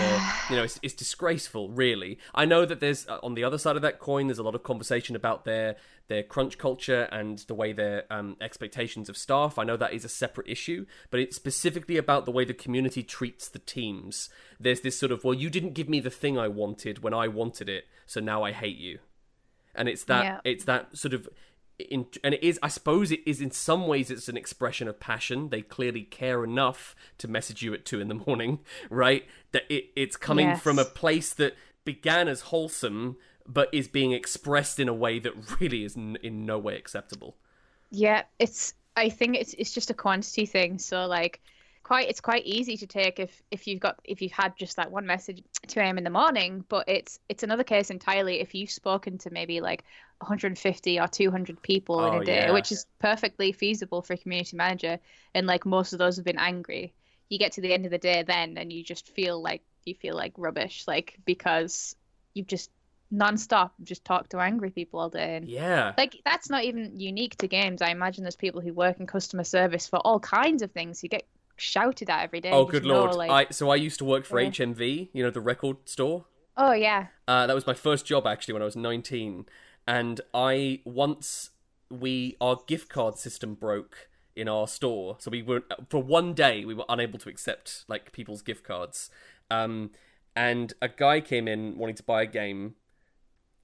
[0.49, 1.69] the, you know, it's, it's disgraceful.
[1.69, 4.43] Really, I know that there's uh, on the other side of that coin, there's a
[4.43, 5.77] lot of conversation about their
[6.09, 9.59] their crunch culture and the way their um, expectations of staff.
[9.59, 13.03] I know that is a separate issue, but it's specifically about the way the community
[13.03, 14.31] treats the teams.
[14.61, 17.27] There's this sort of, well, you didn't give me the thing I wanted when I
[17.29, 19.01] wanted it, so now I hate you.
[19.75, 20.41] And it's that Yeah.
[20.45, 21.29] it's that sort of
[21.79, 24.99] in, and it is i suppose it is in some ways it's an expression of
[24.99, 28.61] passion they clearly care enough to message you at two in the morning
[28.91, 30.63] right that it, it's coming Yes.
[30.63, 35.33] from a place that began as wholesome but is being expressed in a way that
[35.61, 37.37] really is n- in no way acceptable
[37.91, 38.75] Yeah, it's.
[38.97, 40.79] I think it's it's just a quantity thing.
[40.79, 41.41] So like,
[41.87, 44.91] quite it's quite easy to take if if you've got if you've had just that
[44.91, 45.99] one message at 2 a.m.
[45.99, 46.65] in the morning.
[46.69, 49.85] But it's it's another case entirely if you've spoken to maybe like
[50.19, 52.51] 150 or 200 people in Oh, a day, yeah.
[52.51, 54.99] which is perfectly feasible for a community manager,
[55.33, 56.93] and like most of those have been angry.
[57.29, 59.95] You get to the end of the day then, and you just feel like you
[59.95, 61.95] feel like rubbish, like because
[62.35, 62.69] you've just
[63.13, 67.37] non-stop just talked to angry people all day and yeah like that's not even unique
[67.37, 67.81] to games.
[67.81, 71.07] I imagine there's people who work in customer service for all kinds of things who
[71.07, 71.23] get
[71.57, 72.51] shouted at every day.
[72.51, 74.51] oh good know, lord like, i so i used to work for Yeah.
[74.51, 78.55] hmv you know the record store oh yeah, Uh, that was my first job actually
[78.55, 79.45] when I was 19,
[79.87, 81.51] and I once
[81.91, 86.65] we our gift card system broke in our store, so we were for one day
[86.65, 89.11] we were unable to accept like people's gift cards.
[89.51, 89.91] Um,
[90.35, 92.75] and a guy came in wanting to buy a game.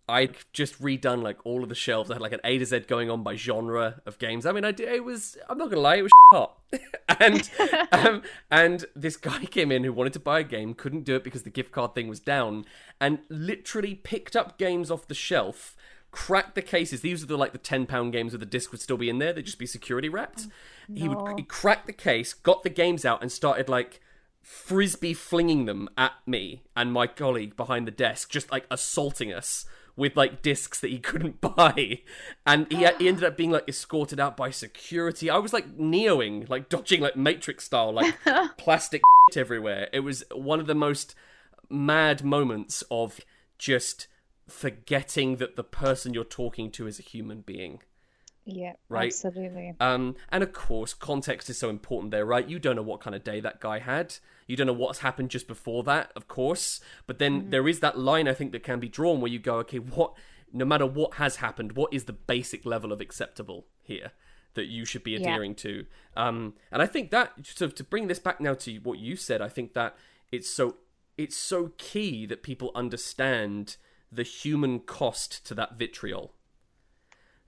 [0.08, 2.10] I'd just redone like all of the shelves.
[2.10, 4.44] I had like an A to Z going on by genre of games.
[4.46, 4.88] I mean, I did.
[4.88, 5.36] It was.
[5.48, 5.96] I'm not gonna lie.
[5.96, 6.58] It was hot.
[7.20, 7.48] and
[7.92, 11.24] um, and this guy came in who wanted to buy a game, couldn't do it
[11.24, 12.64] because the gift card thing was down,
[13.00, 15.76] and literally picked up games off the shelf,
[16.10, 17.00] cracked the cases.
[17.00, 19.18] These are the like the ten pound games where the disc would still be in
[19.18, 19.32] there.
[19.32, 20.46] They'd just be security wrapped.
[20.92, 21.34] He would No.
[21.36, 24.00] he cracked the case, got the games out, and started like
[24.42, 29.64] frisbee flinging them at me and my colleague behind the desk, just like assaulting us
[29.96, 32.00] with like discs that he couldn't buy.
[32.46, 35.30] And he, he ended up being like escorted out by security.
[35.30, 38.16] I was like neoing, like dodging like Matrix style, like
[38.56, 39.02] plastic
[39.36, 39.88] everywhere.
[39.92, 41.14] It was one of the most
[41.68, 43.20] mad moments of
[43.58, 44.06] just
[44.48, 47.80] forgetting that the person you're talking to is a human being.
[48.44, 49.06] Yeah, Right.
[49.06, 49.74] absolutely.
[49.80, 52.48] Um, and of course, context is so important there, right?
[52.48, 54.16] You don't know what kind of day that guy had.
[54.46, 56.80] You don't know what's happened just before that, of course.
[57.06, 59.56] But then there is that line I think that can be drawn where you go,
[59.58, 60.14] okay, what?
[60.52, 64.12] No matter what has happened, what is the basic level of acceptable here
[64.54, 65.18] that you should be Yeah.
[65.20, 65.86] adhering to?
[66.16, 69.40] Um, and I think that so to bring this back now to what you said,
[69.40, 69.96] I think that
[70.30, 70.76] it's so
[71.16, 73.76] it's so key that people understand
[74.10, 76.34] the human cost to that vitriol.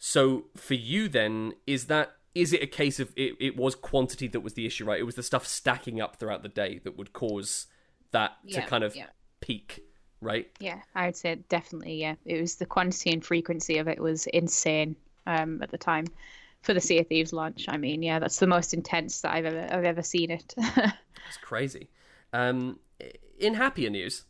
[0.06, 4.28] So for you then, is that is it a case of it, it was quantity
[4.28, 5.00] that was the issue, right?
[5.00, 7.68] It was the stuff stacking up throughout the day that would cause
[8.10, 9.06] that Yeah, to kind of yeah.
[9.40, 9.82] peak,
[10.20, 10.50] right?
[10.60, 11.94] Yeah, I would say definitely.
[11.94, 14.94] Yeah, it was the quantity and frequency of it was insane
[15.26, 16.04] um, at the time
[16.60, 17.64] for the Sea of Thieves launch.
[17.70, 20.54] I mean, yeah, that's the most intense that I've ever I've ever seen it.
[21.26, 21.88] It's crazy.
[22.32, 22.78] Um,
[23.38, 24.24] in happier news.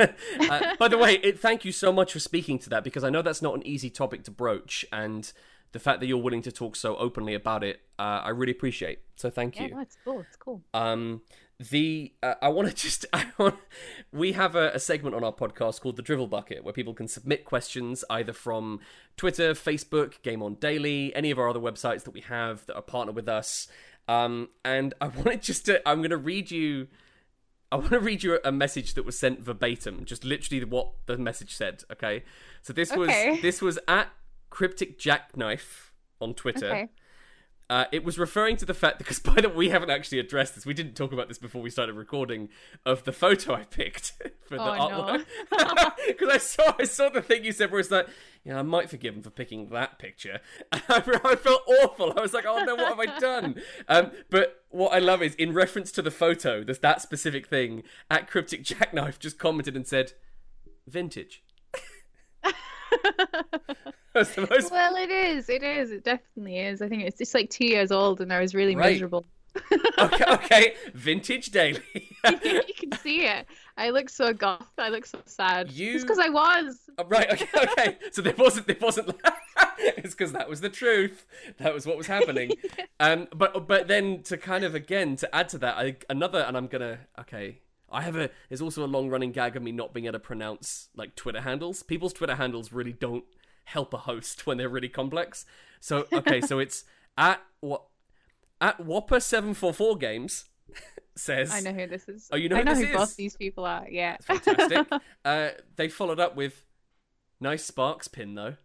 [0.50, 3.10] uh, by the way, it, thank you so much for speaking to that because I
[3.10, 5.32] know that's not an easy topic to broach, and
[5.72, 9.00] the fact that you're willing to talk so openly about it, uh, I really appreciate.
[9.16, 9.74] So thank yeah, you.
[9.74, 10.20] no, it's cool.
[10.20, 10.62] It's cool.
[10.74, 11.22] Um,
[11.58, 13.56] the uh, I want to just I want
[14.12, 17.06] we have a, a segment on our podcast called the Drivel Bucket where people can
[17.06, 18.80] submit questions either from
[19.16, 22.82] Twitter, Facebook, Game On Daily, any of our other websites that we have that are
[22.82, 23.68] partnered with us.
[24.08, 26.88] Um, and I wanted just to I'm going to read you.
[27.72, 31.16] I want to read you a message that was sent verbatim, just literally what the
[31.16, 31.84] message said.
[31.92, 32.24] Okay,
[32.62, 34.08] so this was this was at
[34.50, 36.66] Cryptic Jackknife on Twitter.
[36.66, 36.88] Okay.
[37.70, 40.56] Uh, it was referring to the fact because by the way, we haven't actually addressed
[40.56, 40.66] this.
[40.66, 42.48] We didn't talk about this before we started recording
[42.84, 44.12] of the photo I picked
[44.48, 45.94] for the Oh, artwork.
[46.08, 48.08] Because I saw I saw the thing you said where it's like,
[48.42, 50.40] yeah, I might forgive him for picking that picture.
[50.72, 50.80] I,
[51.24, 52.12] I felt awful.
[52.16, 53.62] I was like, oh no, what have I done?
[53.88, 57.84] Um, but what I love is in reference to the photo, there's that specific thing.
[58.10, 60.12] At Cryptic Jackknife just commented and said,
[60.88, 61.44] vintage.
[64.14, 65.48] That's the most Well, it is.
[65.48, 65.90] It is.
[65.92, 66.82] It definitely is.
[66.82, 68.92] I think it's just like two years old, and I was really Right.
[68.92, 69.24] miserable.
[69.98, 70.74] okay, okay.
[70.94, 71.80] Vintage daily.
[72.24, 73.46] you can see it.
[73.76, 74.70] I look so goth.
[74.78, 75.70] I look so sad.
[75.72, 76.80] You- It's because I was.
[76.98, 77.30] Oh, right.
[77.32, 77.48] Okay.
[77.56, 77.98] Okay.
[78.12, 78.66] So there wasn't.
[78.66, 79.14] There wasn't.
[79.78, 81.26] it's because that was the truth.
[81.58, 82.52] That was what was happening.
[83.00, 83.26] Um.
[83.34, 86.66] But but then to kind of again to add to that, I, another, and I'm
[86.68, 86.98] gonna.
[87.20, 87.60] Okay.
[87.90, 88.30] I have a.
[88.48, 91.40] There's also a long running gag of me not being able to pronounce like Twitter
[91.40, 91.82] handles.
[91.82, 93.24] People's Twitter handles really don't
[93.64, 95.44] help a host when they're really complex.
[95.80, 96.84] So okay, so it's
[97.18, 97.82] at what
[98.60, 100.46] at Whopper seven four four games
[101.16, 101.50] says.
[101.52, 102.28] I know who this is.
[102.32, 102.96] Oh, you know I who know this who is?
[102.96, 103.86] both these people are.
[103.90, 104.16] Yeah.
[104.22, 104.86] Fantastic.
[105.24, 106.64] uh, they followed up with
[107.40, 108.56] nice Sparks pin though,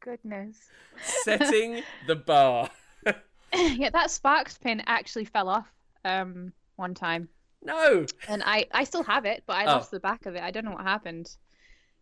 [0.00, 0.56] Goodness.
[1.02, 2.70] setting the bar.
[3.52, 5.66] yeah, that Sparks pin actually fell off
[6.04, 7.28] um one time,
[7.62, 8.04] No.
[8.28, 9.76] and I I still have it, but I Oh.
[9.76, 10.42] lost the back of it.
[10.42, 11.34] I don't know what happened.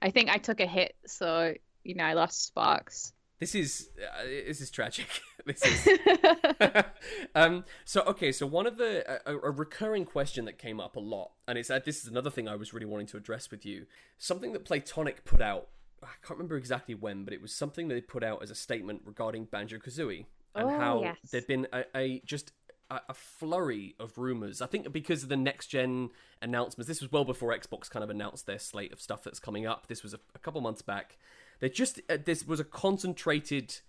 [0.03, 3.13] I think I took a hit, so you know I lost Sparks.
[3.41, 5.07] This is uh, this is tragic.
[5.47, 5.89] this is
[7.35, 8.33] um, so okay.
[8.33, 11.71] So one of the a, a recurring question that came up a lot, and it's
[11.71, 13.87] uh, this is another thing I was really wanting to address with you.
[14.19, 15.69] Something that Playtonic put out.
[16.03, 19.03] I can't remember exactly when, but it was something they put out as a statement
[19.07, 21.17] regarding Banjo Kazooie and Oh, how yes.
[21.31, 22.53] there'd been a, a just
[22.91, 24.61] a, a flurry of rumors.
[24.61, 26.11] I think because of the next gen
[26.45, 26.87] announcements.
[26.87, 29.89] This was well before Xbox kind of announced their slate of stuff that's coming up.
[29.89, 31.19] This was a, a couple months back.
[31.61, 33.81] They just uh, this was a concentrated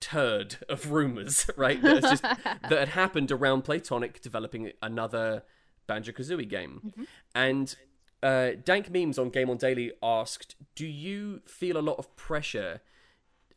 [0.00, 1.80] turd of rumors, right?
[1.82, 2.22] That, just,
[2.68, 5.42] that had happened around Playtonic developing another
[5.86, 6.92] Banjo Kazooie game.
[7.34, 7.74] And
[8.22, 12.80] uh, Dank Memes on Game on Daily asked, Do you feel a lot of pressure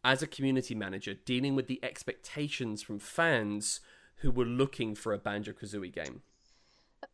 [0.03, 3.82] as a community manager dealing with the expectations from fans
[4.18, 6.22] who were looking for a Banjo Kazooie game?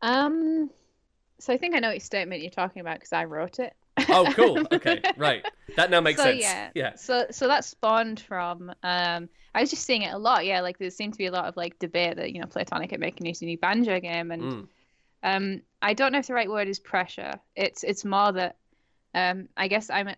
[0.02, 0.70] um,
[1.38, 3.74] so I think I know what statement you're talking about because I wrote it.
[4.10, 4.66] Oh, cool.
[4.72, 5.44] Okay, right.
[5.76, 6.42] That now makes so sense.
[6.42, 6.94] yeah, yeah.
[6.96, 10.44] So so that spawned from um I was just seeing it a lot.
[10.46, 12.92] Yeah, like there seemed to be a lot of like debate that you know Playtonic
[12.92, 14.68] are making a new banjo game, and Mm.
[15.22, 17.34] um I don't know if the right word is pressure.
[17.56, 18.56] It's it's more that
[19.14, 20.10] um I guess I'm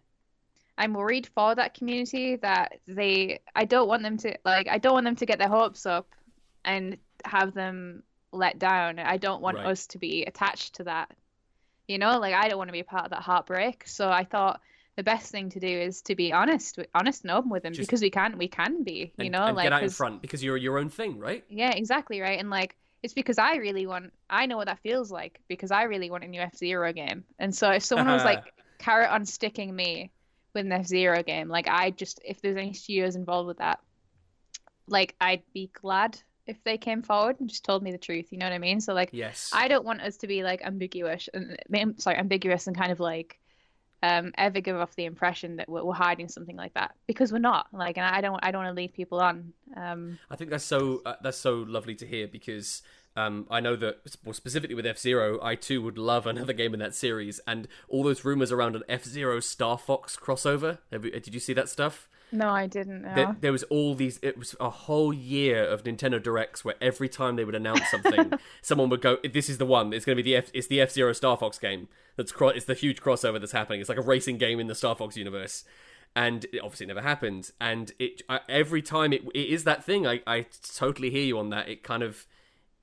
[0.78, 4.94] I'm worried for that community that they I don't want them to like I don't
[4.94, 6.08] want them to get their hopes up
[6.66, 8.02] and have them
[8.32, 8.98] let down.
[8.98, 9.66] I don't want Right.
[9.66, 11.10] us to be attached to that.
[11.88, 13.86] You know, like I don't want to be a part of that heartbreak.
[13.86, 14.60] So I thought
[14.96, 17.88] the best thing to do is to be honest, honest and open with them Just-
[17.88, 19.12] because we can, we can be.
[19.16, 21.44] You And, know, and like get out in front because you're your own thing, right?
[21.48, 22.38] yeah, exactly right.
[22.38, 25.84] And like it's because I really want I know what that feels like because I
[25.84, 27.24] really want a new F Zero game.
[27.38, 28.42] And so if someone was like
[28.78, 30.10] carrot on sticking me
[30.54, 33.78] with an F Zero game, like I just if there's any studios involved with that,
[34.88, 38.26] like I'd be glad if they came forward and just told me the truth.
[38.30, 38.80] You know what I mean?
[38.80, 39.50] So like Yes.
[39.52, 41.56] I don't want us to be like ambiguous and
[41.98, 43.38] sorry, ambiguous and kind of like
[44.02, 47.38] um ever give off the impression that we're, we're hiding something like that because we're
[47.38, 47.66] not.
[47.72, 49.52] Like, and I don't I don't want to lead people on.
[49.76, 52.82] Um, I think that's so uh, that's so lovely to hear because
[53.16, 56.74] um, I know that well, specifically with F Zero, I too would love another game
[56.74, 60.78] in that series, and all those rumors around an F Zero Star Fox crossover.
[60.92, 62.08] You, did you see that stuff?
[62.32, 63.14] No, I didn't know.
[63.14, 64.18] There, there was all these.
[64.22, 68.32] It was a whole year of Nintendo Directs where every time they would announce something,
[68.62, 69.92] someone would go, "This is the one.
[69.92, 70.50] It's going to be the F.
[70.52, 71.88] It's the F Zero Star Fox game.
[72.16, 73.80] That's cro- it's the huge crossover that's happening.
[73.80, 75.64] It's like a racing game in the Star Fox universe."
[76.14, 77.50] And it obviously never happened.
[77.60, 80.06] And it I, every time it it is that thing.
[80.06, 81.68] I I totally hear you on that.
[81.68, 82.26] It kind of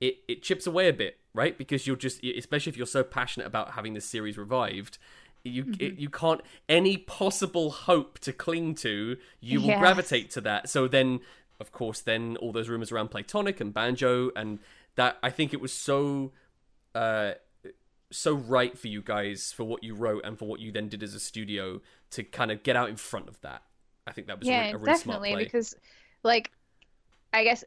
[0.00, 1.56] it it chips away a bit, right?
[1.58, 4.98] Because you're just especially if you're so passionate about having this series revived.
[5.44, 6.40] You it, you can't
[6.70, 9.16] any possible hope to cling to.
[9.40, 9.78] You will Yes.
[9.80, 10.70] gravitate to that.
[10.70, 11.20] So then,
[11.60, 14.58] of course, then all those rumors around Playtonic and Banjo and
[14.96, 15.18] that.
[15.22, 16.32] I think it was so,
[16.94, 17.32] uh,
[18.10, 21.02] so right for you guys for what you wrote and for what you then did
[21.02, 21.80] as a studio
[22.12, 23.62] to kind of get out in front of that.
[24.06, 25.44] I think that was a yeah, a really smart definitely play.
[25.44, 25.74] because
[26.22, 26.52] like
[27.34, 27.64] I guess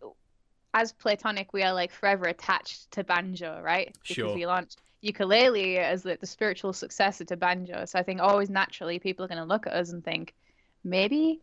[0.73, 3.95] as Playtonic we are like forever attached to banjo, right?
[4.01, 4.33] Because Sure.
[4.35, 7.85] we launched Yooka-Laylee as the, the spiritual successor to banjo.
[7.85, 10.33] So I think always naturally people are going to look at us and think
[10.83, 11.41] maybe?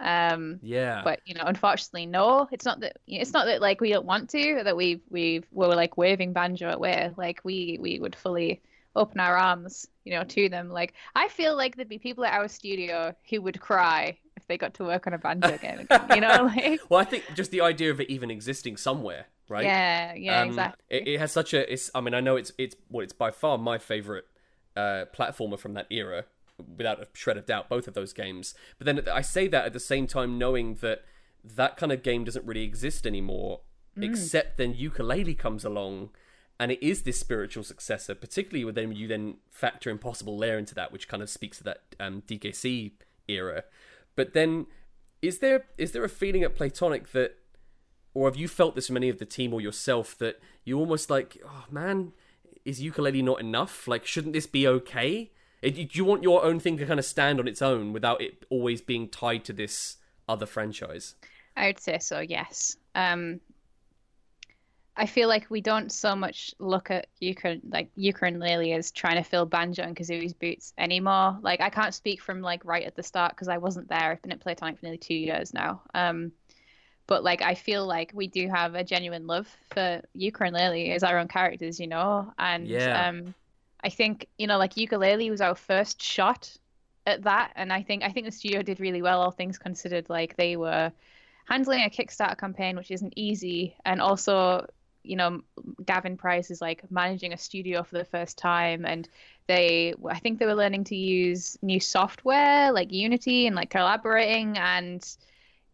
[0.00, 2.48] Um yeah, but you know unfortunately no.
[2.50, 5.68] It's not that it's not that like we don't want to that we we we're
[5.68, 8.60] like waving banjo away like we we would fully
[8.96, 10.68] open our arms you know to them.
[10.68, 14.58] Like i feel like there'd be people at our studio who would cry if they
[14.58, 17.50] got to work on a banjo game again you know like well, I think just
[17.52, 19.64] the idea of it even existing somewhere, right?
[19.64, 21.70] yeah yeah Um, exactly It, it has such a.
[21.72, 21.90] It's.
[21.94, 22.52] I mean, I know it's.
[22.58, 22.76] It's.
[22.90, 24.24] Well, it's by far my favorite
[24.76, 26.24] uh, platformer from that era,
[26.76, 27.68] without a shred of doubt.
[27.68, 28.54] Both of those games.
[28.78, 31.02] But then I say that at the same time, knowing that
[31.44, 33.60] that kind of game doesn't really exist anymore,
[33.96, 34.10] Mm.
[34.10, 36.10] except then Yooka-Laylee comes along.
[36.58, 40.74] And it is this spiritual successor, particularly when then you then factor Impossible Lair into
[40.76, 42.92] that, which kind of speaks to that um, DKC
[43.28, 43.64] era.
[44.16, 44.66] But then,
[45.20, 47.36] is there is there a feeling at Playtonic that
[48.14, 51.10] or have you felt this from any of the team or yourself that you almost
[51.10, 52.12] like, oh man,
[52.64, 53.86] is Yooka-Laylee not enough?
[53.86, 55.30] Like, shouldn't this be okay?
[55.62, 58.44] Do you want your own thing to kind of stand on its own without it
[58.50, 59.96] always being tied to this
[60.28, 61.14] other franchise?
[61.56, 62.76] I would say so, yes.
[62.94, 63.40] Um,
[64.96, 69.28] I feel like we don't so much look at Yooka like Yooka-Laylee as trying to
[69.28, 71.36] fill Banjo and Kazooie's boots anymore.
[71.42, 74.12] Like I can't speak from like right at the start because I wasn't there.
[74.12, 75.82] I've been at Playtonic for nearly two years now.
[75.94, 76.30] Um,
[77.06, 81.18] but like I feel like we do have a genuine love for Yooka-Laylee as our
[81.18, 82.32] own characters, you know.
[82.38, 83.08] And Yeah.
[83.08, 83.34] um,
[83.82, 86.56] I think you know like Yooka-Laylee was our first shot
[87.06, 90.08] at that, and I think I think the studio did really well, all things considered.
[90.08, 90.92] Like they were
[91.46, 94.66] handling a Kickstarter campaign, which isn't easy, and also
[95.02, 95.42] you know
[95.84, 99.06] Gavin Price is like managing a studio for the first time, and
[99.46, 104.56] they I think they were learning to use new software like Unity and like collaborating,
[104.56, 105.06] and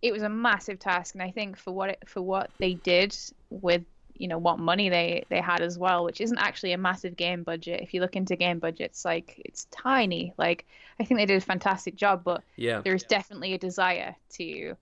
[0.03, 1.15] it was a massive task.
[1.15, 3.17] And I think for what it, for what they did
[3.51, 3.83] with
[4.15, 7.43] you know what money they they had as well, which isn't actually a massive game
[7.43, 7.81] budget.
[7.83, 10.35] If you look into game budgets, like it's tiny.
[10.37, 10.67] Like
[10.99, 12.83] I think they did a fantastic job, but Yeah.
[12.83, 14.77] there's definitely a desire to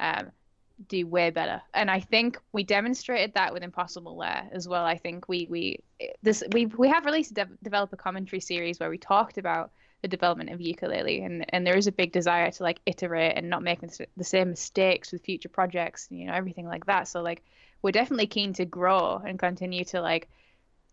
[0.00, 0.30] um,
[0.88, 4.84] do way better, and I think we demonstrated that with Impossible Lair as well.
[4.84, 5.78] I think we we
[6.22, 9.70] this we we have released a de- developer commentary series where we talked about
[10.04, 13.48] the development of Yooka-Laylee, and and there is a big desire to like iterate and
[13.48, 17.08] not make the the same mistakes with future projects, you know, everything like that.
[17.08, 17.42] So like
[17.82, 20.28] we're definitely keen to grow and continue to like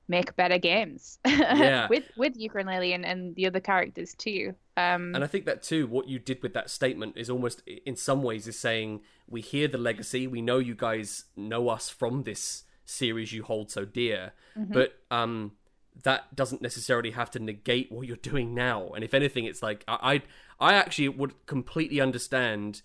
[0.07, 1.87] make better games Yeah.
[1.89, 4.55] with with Yooka-Laylee and, and the other characters too.
[4.77, 7.95] Um, And I think that too, what you did with that statement is almost, in
[7.97, 10.25] some ways, is saying we hear the legacy.
[10.27, 15.51] We know you guys know us from this series you hold so dear, but um,
[16.03, 18.89] that doesn't necessarily have to negate what you're doing now.
[18.89, 20.21] And if anything, it's like I,
[20.59, 22.81] I, I actually would completely understand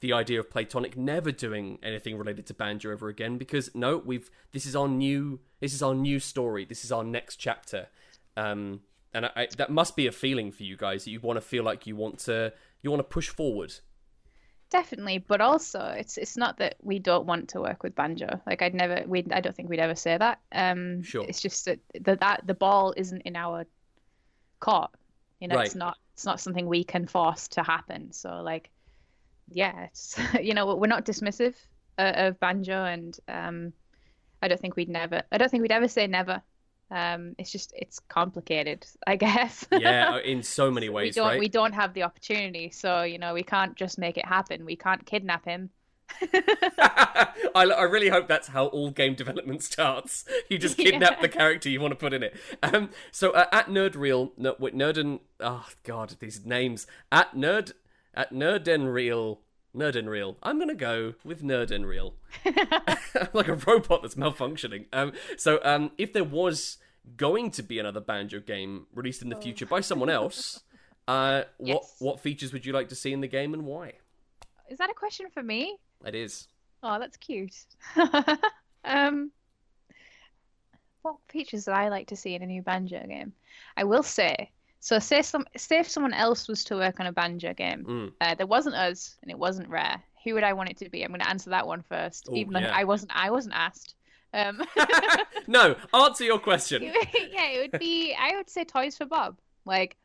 [0.00, 4.30] the idea of Playtonic never doing anything related to Banjo ever again because no, we've
[4.52, 6.64] this is our new this is our new story.
[6.64, 7.88] This is our next chapter.
[8.36, 8.80] Um,
[9.14, 11.40] and I, I, that must be a feeling for you guys that you want to
[11.40, 13.72] feel like you want to you want to push forward.
[14.74, 18.40] Definitely, but also it's it's not that we don't want to work with banjo.
[18.44, 20.40] Like I'd never we I don't think we'd ever say that.
[20.50, 21.24] Um Sure.
[21.28, 23.66] it's just that that, that the ball isn't in our
[24.58, 24.90] court.
[25.38, 28.10] You know, it's not it's not something we can force to happen.
[28.10, 28.68] So like
[29.48, 31.54] yeah, it's you know, we're not dismissive
[31.96, 33.72] uh, of banjo and um
[34.42, 36.42] I don't think we'd never I don't think we'd ever say never.
[36.90, 39.66] Um it's just it's complicated, I guess.
[39.72, 41.40] Yeah, in so many ways we don't right?
[41.40, 44.76] we don't have the opportunity so you know we can't just make it happen we
[44.76, 45.70] can't kidnap him
[46.32, 50.24] I, I really hope that's how all game development starts.
[50.48, 51.22] You just kidnap Yeah.
[51.22, 52.36] the character you want to put in it.
[52.62, 57.72] Um, so uh, at Nerdreal, no, wait, Nerden, oh god, these names at Nerd
[58.12, 59.38] at Nerdenreal,
[59.74, 60.36] Nerdenreal.
[60.42, 62.18] I'm gonna go with nerd I'm
[63.32, 64.86] like a robot that's malfunctioning.
[64.92, 66.78] Um, so um, if there was
[67.16, 70.62] going to be another banjo game released in the future by someone else,
[71.08, 71.96] uh, what Yes.
[71.98, 73.92] what features would you like to see in the game and why?
[74.70, 76.48] is that a question for me It is.
[76.82, 77.54] oh that's cute
[78.84, 79.30] um
[81.02, 83.34] what features that i like to see in a new banjo game
[83.76, 84.50] i will say
[84.86, 88.12] so say some say if someone else was to work on a banjo game Mm.
[88.20, 91.02] uh, that wasn't us and it wasn't rare who would i want it to be
[91.02, 92.80] i'm going to answer that one first Ooh, even though yeah.
[92.80, 93.94] i wasn't i wasn't asked
[94.34, 94.62] um
[95.46, 96.82] no, answer your question.
[97.36, 98.16] yeah, it would be.
[98.18, 99.38] I would say Toys for Bob.
[99.64, 99.96] Like,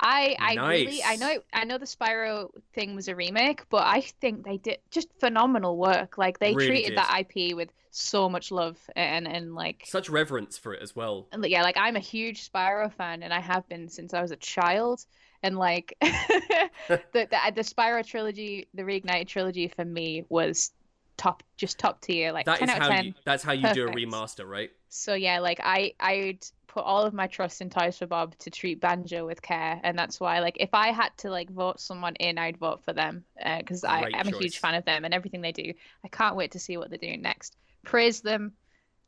[0.00, 4.00] I, I really, I know, I know the Spyro thing was a remake, but I
[4.20, 6.18] think they did just phenomenal work.
[6.18, 6.96] Like, they Really treated did.
[6.96, 11.26] that IP with so much love and and like, Such reverence for it as well.
[11.32, 14.30] and, yeah, like I'm a huge Spyro fan, and I have been since I was
[14.30, 15.04] a child.
[15.42, 16.70] And like, the,
[17.12, 20.72] the the Spyro trilogy, the Reignited trilogy for me was
[21.16, 22.32] top, just top tier.
[22.32, 23.04] Like That ten is out of how ten.
[23.06, 23.14] you.
[23.24, 24.70] That's how you do a remaster, right?
[24.88, 28.50] So yeah, like I I'd put all of my trust in Toys for Bob to
[28.50, 32.14] treat Banjo with care, and that's why like if I had to like vote someone
[32.16, 35.04] in, I'd vote for them uh, because I Great am a huge fan of them
[35.04, 35.72] and everything they do.
[36.04, 37.56] I can't wait to see what they're doing next.
[37.84, 38.52] Praise them.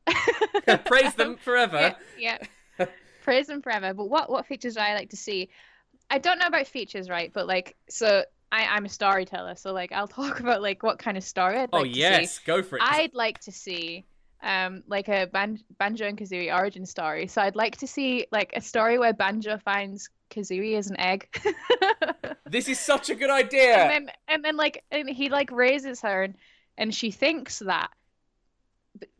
[0.86, 1.94] Praise them forever.
[2.18, 2.38] Yeah,
[2.78, 2.86] yeah.
[3.22, 3.94] praise them forever.
[3.94, 5.50] But what what features do I like to see?
[6.08, 7.32] I don't know about features, right?
[7.32, 8.24] But like so.
[8.52, 11.68] I, I'm a storyteller, so like I'll talk about like what kind of story I'd
[11.72, 12.00] oh like to see.
[12.00, 12.82] yes, go for it.
[12.84, 14.06] I'd like to see
[14.42, 17.26] um like a Ban- Banjo and Kazooie origin story.
[17.26, 21.28] So I'd like to see like a story where Banjo finds Kazooie as an egg.
[22.50, 23.76] This is such a good idea.
[23.76, 26.34] and then and then like and he like raises her and
[26.76, 27.90] and she thinks that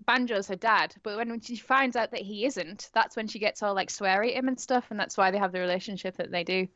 [0.04, 3.62] Banjo's her dad, but when, she finds out that he isn't, that's when she gets
[3.62, 6.32] all like sweary at him and stuff, and that's why they have the relationship that
[6.32, 6.66] they do.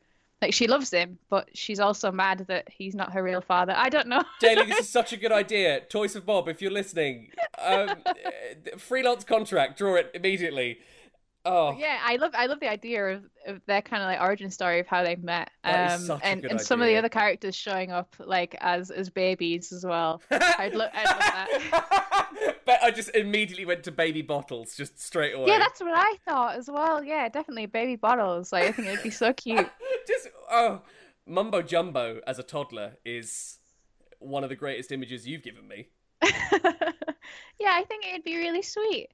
[0.41, 3.73] Like she loves him, but she's also mad that he's not her real father.
[3.75, 4.21] I don't know.
[4.41, 5.79] Daily, this is such a good idea.
[5.81, 8.13] Toys for Bob, if you're listening, um, uh,
[8.77, 10.79] freelance contract, draw it immediately.
[11.47, 14.49] Oh, Yeah, I love I love the idea of, of their kind of like origin
[14.49, 15.51] story of how they met.
[15.63, 19.85] Um, and and some of the other characters showing up like as as babies as
[19.85, 20.23] well.
[20.31, 22.55] I'd lo- I'd love that.
[22.65, 25.45] but I just immediately went to baby bottles just straight away.
[25.49, 27.03] Yeah, that's what I thought as well.
[27.03, 28.51] Yeah, definitely baby bottles.
[28.51, 29.69] Like I think it'd be so cute.
[30.07, 30.81] Just oh,
[31.27, 33.59] mumbo jumbo as a toddler is
[34.19, 35.89] one of the greatest images you've given me.
[36.23, 39.09] yeah, I think it'd be really sweet.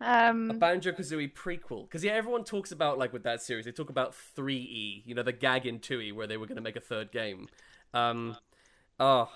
[0.00, 3.72] Um, A Banjo Kazooie prequel, because yeah, everyone talks about like with that series, they
[3.72, 6.56] talk about three E, you know, the gag in two E, where they were going
[6.56, 7.48] to make a third game.
[7.92, 8.36] Um,
[9.00, 9.28] oh,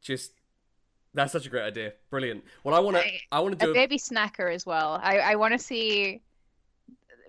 [0.00, 0.32] just
[1.12, 2.44] that's such a great idea, brilliant.
[2.64, 3.72] Well, I want to, I- I want to do.
[3.72, 4.98] A, baby snacker as well.
[5.02, 6.22] I I want to see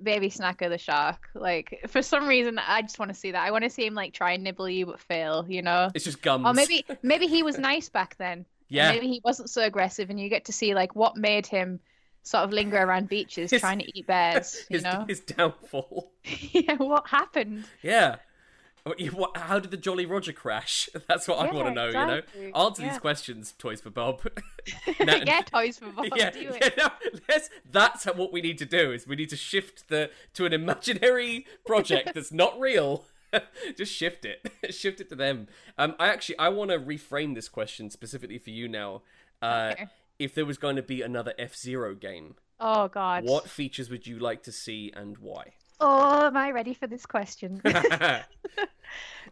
[0.02, 1.30] baby snacker the shark.
[1.34, 3.43] Like for some reason, I just want to see that.
[3.45, 5.45] I want to see him like try and nibble you but fail.
[5.48, 5.89] You know.
[5.93, 6.45] it's just gums.
[6.45, 8.45] Or maybe maybe he was nice back then.
[8.70, 11.80] yeah, Maybe he wasn't so aggressive, and you get to see like what made him
[12.24, 14.66] sort of linger around beaches His- trying to eat bears.
[14.70, 15.06] You his know.
[15.08, 16.12] his downfall.
[16.52, 16.76] yeah.
[16.76, 17.66] What happened?
[17.82, 18.18] Yeah.
[19.12, 20.90] What- How did the Jolly Roger crash?
[21.08, 21.88] That's what I Yeah, want to know.
[21.88, 22.42] exactly.
[22.46, 24.22] You know, answer these questions, Toys for Bob.
[25.00, 26.08] Now- yeah, toys for Bob.
[26.16, 26.88] yeah, do yeah, no,
[27.30, 28.92] let's, that's what we need to do.
[28.92, 33.06] Is we need to shift the to an imaginary project that's not real.
[33.78, 35.48] Just shift it, shift it to them.
[35.78, 39.02] Um, I actually I want to reframe this question specifically for you now.
[39.42, 39.88] Uh, Okay.
[40.20, 43.24] If there was going to be another F Zero game, Oh God.
[43.26, 45.54] what features would you like to see and why?
[45.80, 47.62] Oh, am I ready for this question?
[47.66, 48.24] I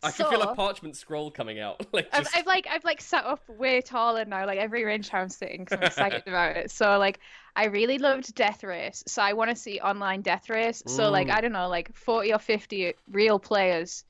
[0.03, 1.85] can feel a parchment scroll coming out.
[1.93, 5.19] Like I've, I've like I've like sat up way taller now, like every range how
[5.19, 6.71] I'm sitting, 'cause I'm excited about it.
[6.71, 7.19] So like
[7.55, 10.83] I really loved Death Race, so I want to see online Death Race.
[10.87, 11.35] So like Mm.
[11.37, 14.03] I don't know, like 40 or 50 real players,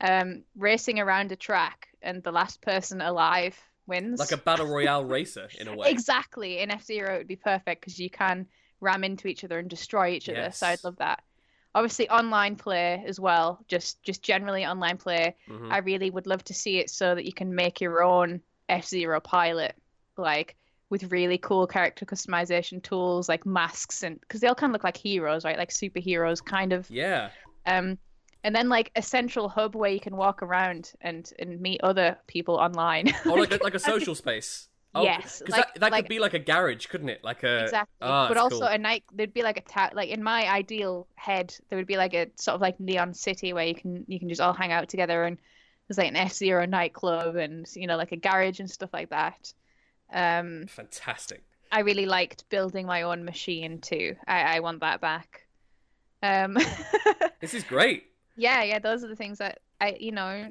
[0.00, 4.20] um, racing around a track, and the last person alive wins.
[4.20, 5.90] like a battle royale racer in a way.
[5.90, 6.58] Exactly.
[6.58, 8.46] In F Zero, it would be perfect because you can
[8.80, 10.50] ram into each other and destroy each other.
[10.52, 11.22] So I'd love that.
[11.74, 13.64] Obviously, online play as well.
[13.68, 15.36] Just just generally online play.
[15.48, 15.72] Mhm.
[15.72, 18.86] I really would love to see it so that you can make your own F
[18.86, 19.74] Zero pilot,
[20.16, 20.56] like
[20.90, 24.84] with really cool character customization tools like masks and because they all kind of look
[24.84, 25.56] like heroes, right?
[25.56, 26.90] Like superheroes, kind of.
[26.90, 27.30] Yeah.
[27.64, 27.98] Um,
[28.44, 32.18] and then like a central hub where you can walk around and and meet other
[32.26, 33.12] people online.
[33.24, 34.68] Or like a, like a social space.
[34.94, 37.24] Oh, Yes, because like- that, that like- could be like a garage, couldn't it?
[37.24, 38.68] Like a exactly Ah, but also cool.
[38.68, 41.96] a night there'd be like a ta- like in my ideal head there would be
[41.96, 44.70] like a sort of like neon city where you can you can just all hang
[44.70, 45.38] out together and
[45.88, 49.52] there's like an f-zero nightclub and you know like a garage and stuff like that
[50.12, 51.42] um fantastic.
[51.70, 55.46] i really liked building my own machine too i i want that back
[56.22, 56.56] um
[57.40, 58.04] This is great.
[58.36, 60.50] yeah yeah those are the things that i you know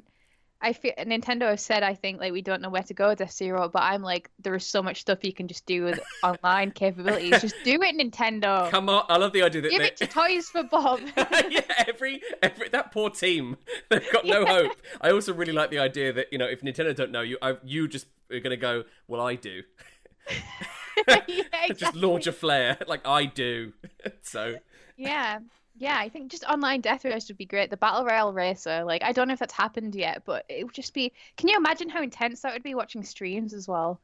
[0.62, 3.20] I feel Nintendo has said I think like we don't know where to go with
[3.20, 5.98] F Zero, but I'm like there is so much stuff you can just do with
[6.22, 7.40] online capabilities.
[7.40, 8.70] Just do it, Nintendo.
[8.70, 9.88] Come on, I love the idea that Give they...
[9.88, 11.00] it to Toys for Bob.
[11.16, 13.56] yeah, every, every that poor team,
[13.90, 14.46] they've got no Yeah.
[14.52, 14.76] hope.
[15.00, 17.56] I also really like the idea that you know if Nintendo don't know you, I,
[17.64, 18.84] you just are gonna go.
[19.08, 19.62] Well, I do.
[21.08, 23.72] yeah, Just launch a flare like I do.
[24.22, 24.56] so
[24.96, 25.40] yeah,
[25.74, 25.96] yeah.
[25.98, 27.70] I think just online Death Race would be great.
[27.70, 30.74] The Battle Royale Racer, like I don't know if that's happened yet, but it would
[30.74, 31.12] just be.
[31.36, 34.00] Can you imagine how intense that would be watching streams as well?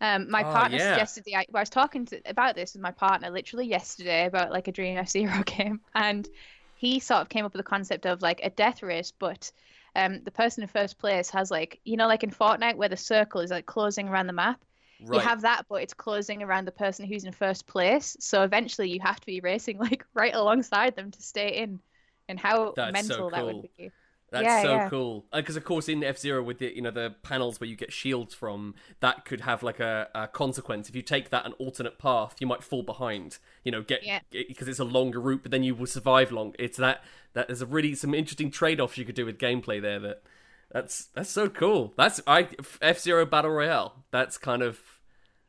[0.00, 0.78] Um, my Oh, partner yeah.
[0.78, 1.36] suggested the.
[1.36, 4.98] I was talking to, about this with my partner literally yesterday about like a Dream
[4.98, 6.28] F Zero game, and
[6.74, 9.52] he sort of came up with the concept of like a death race, but
[9.96, 12.96] um, the person in first place has like you know like in Fortnite where the
[12.96, 14.60] circle is like closing around the map.
[15.02, 18.16] Right, You have that, but it's closing around the person who's in first place.
[18.20, 21.80] So eventually, you have to be racing like right alongside them to stay in.
[22.28, 23.92] And how That's so mental that would be.
[24.30, 24.88] That's Yeah, so yeah.
[24.88, 25.26] cool.
[25.30, 27.76] Uh, because of course, in F Zero, with the you know the panels where you
[27.76, 30.88] get shields from, that could have like a, a consequence.
[30.88, 33.38] If you take that an alternate path, you might fall behind.
[33.62, 34.20] You know, get Yeah.
[34.30, 36.54] because it's a longer route, but then you will survive long.
[36.58, 39.82] It's that that there's a really some interesting trade offs you could do with gameplay
[39.82, 40.00] there.
[40.00, 40.22] That
[40.70, 41.92] that's that's so cool.
[41.98, 42.48] That's I
[42.80, 44.04] F Zero Battle Royale.
[44.10, 44.80] That's kind of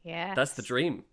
[0.03, 0.33] Yeah.
[0.35, 1.03] that's the dream.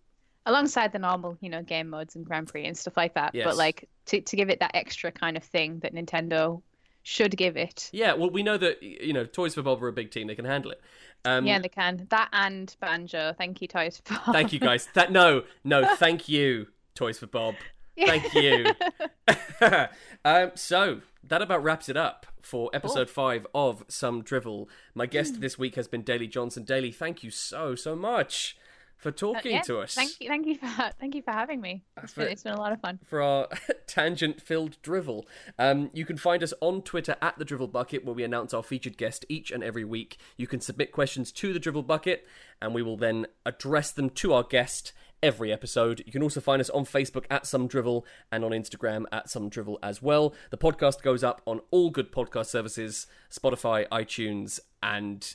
[0.47, 3.35] alongside the normal, you know, game modes and Grand Prix and stuff like that.
[3.35, 3.45] Yes.
[3.47, 6.63] But like to to give it that extra kind of thing that Nintendo
[7.03, 7.89] should give it.
[7.93, 10.35] Yeah, well, we know that you know Toys for Bob are a big team; they
[10.35, 10.81] can handle it.
[11.25, 12.07] Um, yeah, they can.
[12.11, 13.35] That and Banjo.
[13.37, 14.35] Thank you, Toys for Bob.
[14.35, 14.89] Thank you, guys.
[14.95, 17.55] That no, no, thank you, Toys for Bob.
[18.01, 18.65] Thank you.
[20.25, 24.69] um, so that about wraps it up for episode five of Some Drivel.
[24.95, 26.65] My guest this week has been Daly Johnson.
[26.65, 28.57] Daly, thank you so so much
[29.01, 30.67] for talking Uh, Yeah, to us Thank you, thank you for
[31.01, 31.83] thank you for having me.
[32.03, 32.99] It's been, it's been a lot of fun.
[33.07, 33.49] for our
[33.87, 35.27] tangent-filled drivel.
[35.59, 38.63] Um, you can find us on Twitter at the Drivel Bucket, where we announce our
[38.63, 40.19] featured guest each and every week.
[40.37, 42.27] You can submit questions to the Drivel Bucket,
[42.61, 44.93] and we will then address them to our guest
[45.23, 46.03] every episode.
[46.07, 49.51] You can also find us on Facebook at Some Drivel and on Instagram at Some
[49.51, 50.35] Drivel as well.
[50.51, 55.35] The podcast goes up on all good podcast services Spotify, iTunes, and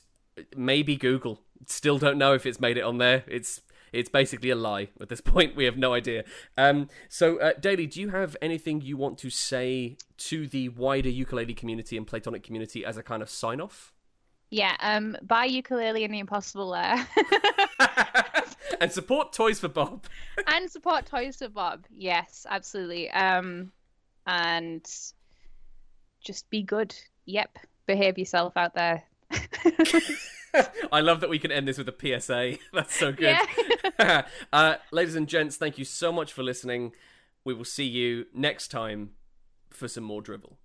[0.55, 1.41] maybe Google.
[1.65, 3.23] Still don't know if it's made it on there.
[3.27, 3.61] It's
[3.95, 5.55] it's basically a lie at this point.
[5.55, 6.25] We have no idea.
[6.57, 11.09] Um, so, uh, Daly, do you have anything you want to say to the wider
[11.09, 13.93] Yooka-Laylee community and Playtonic community as a kind of sign off?
[14.49, 17.07] Yeah, um, buy Yooka-Laylee and the impossible lair.
[18.79, 20.05] and support Toys for Bob.
[20.47, 21.85] and support Toys for Bob.
[21.89, 23.09] Yes, absolutely.
[23.11, 23.71] Um,
[24.27, 24.85] and
[26.23, 26.95] just be good.
[27.25, 29.03] Yep, behave yourself out there.
[30.91, 32.57] I love that we can end this with a PSA.
[32.73, 33.37] That's so good.
[33.99, 34.25] Yeah.
[34.53, 36.93] uh, ladies and gents, thank you so much for listening.
[37.43, 39.11] We will see you next time
[39.69, 40.57] for some more dribble.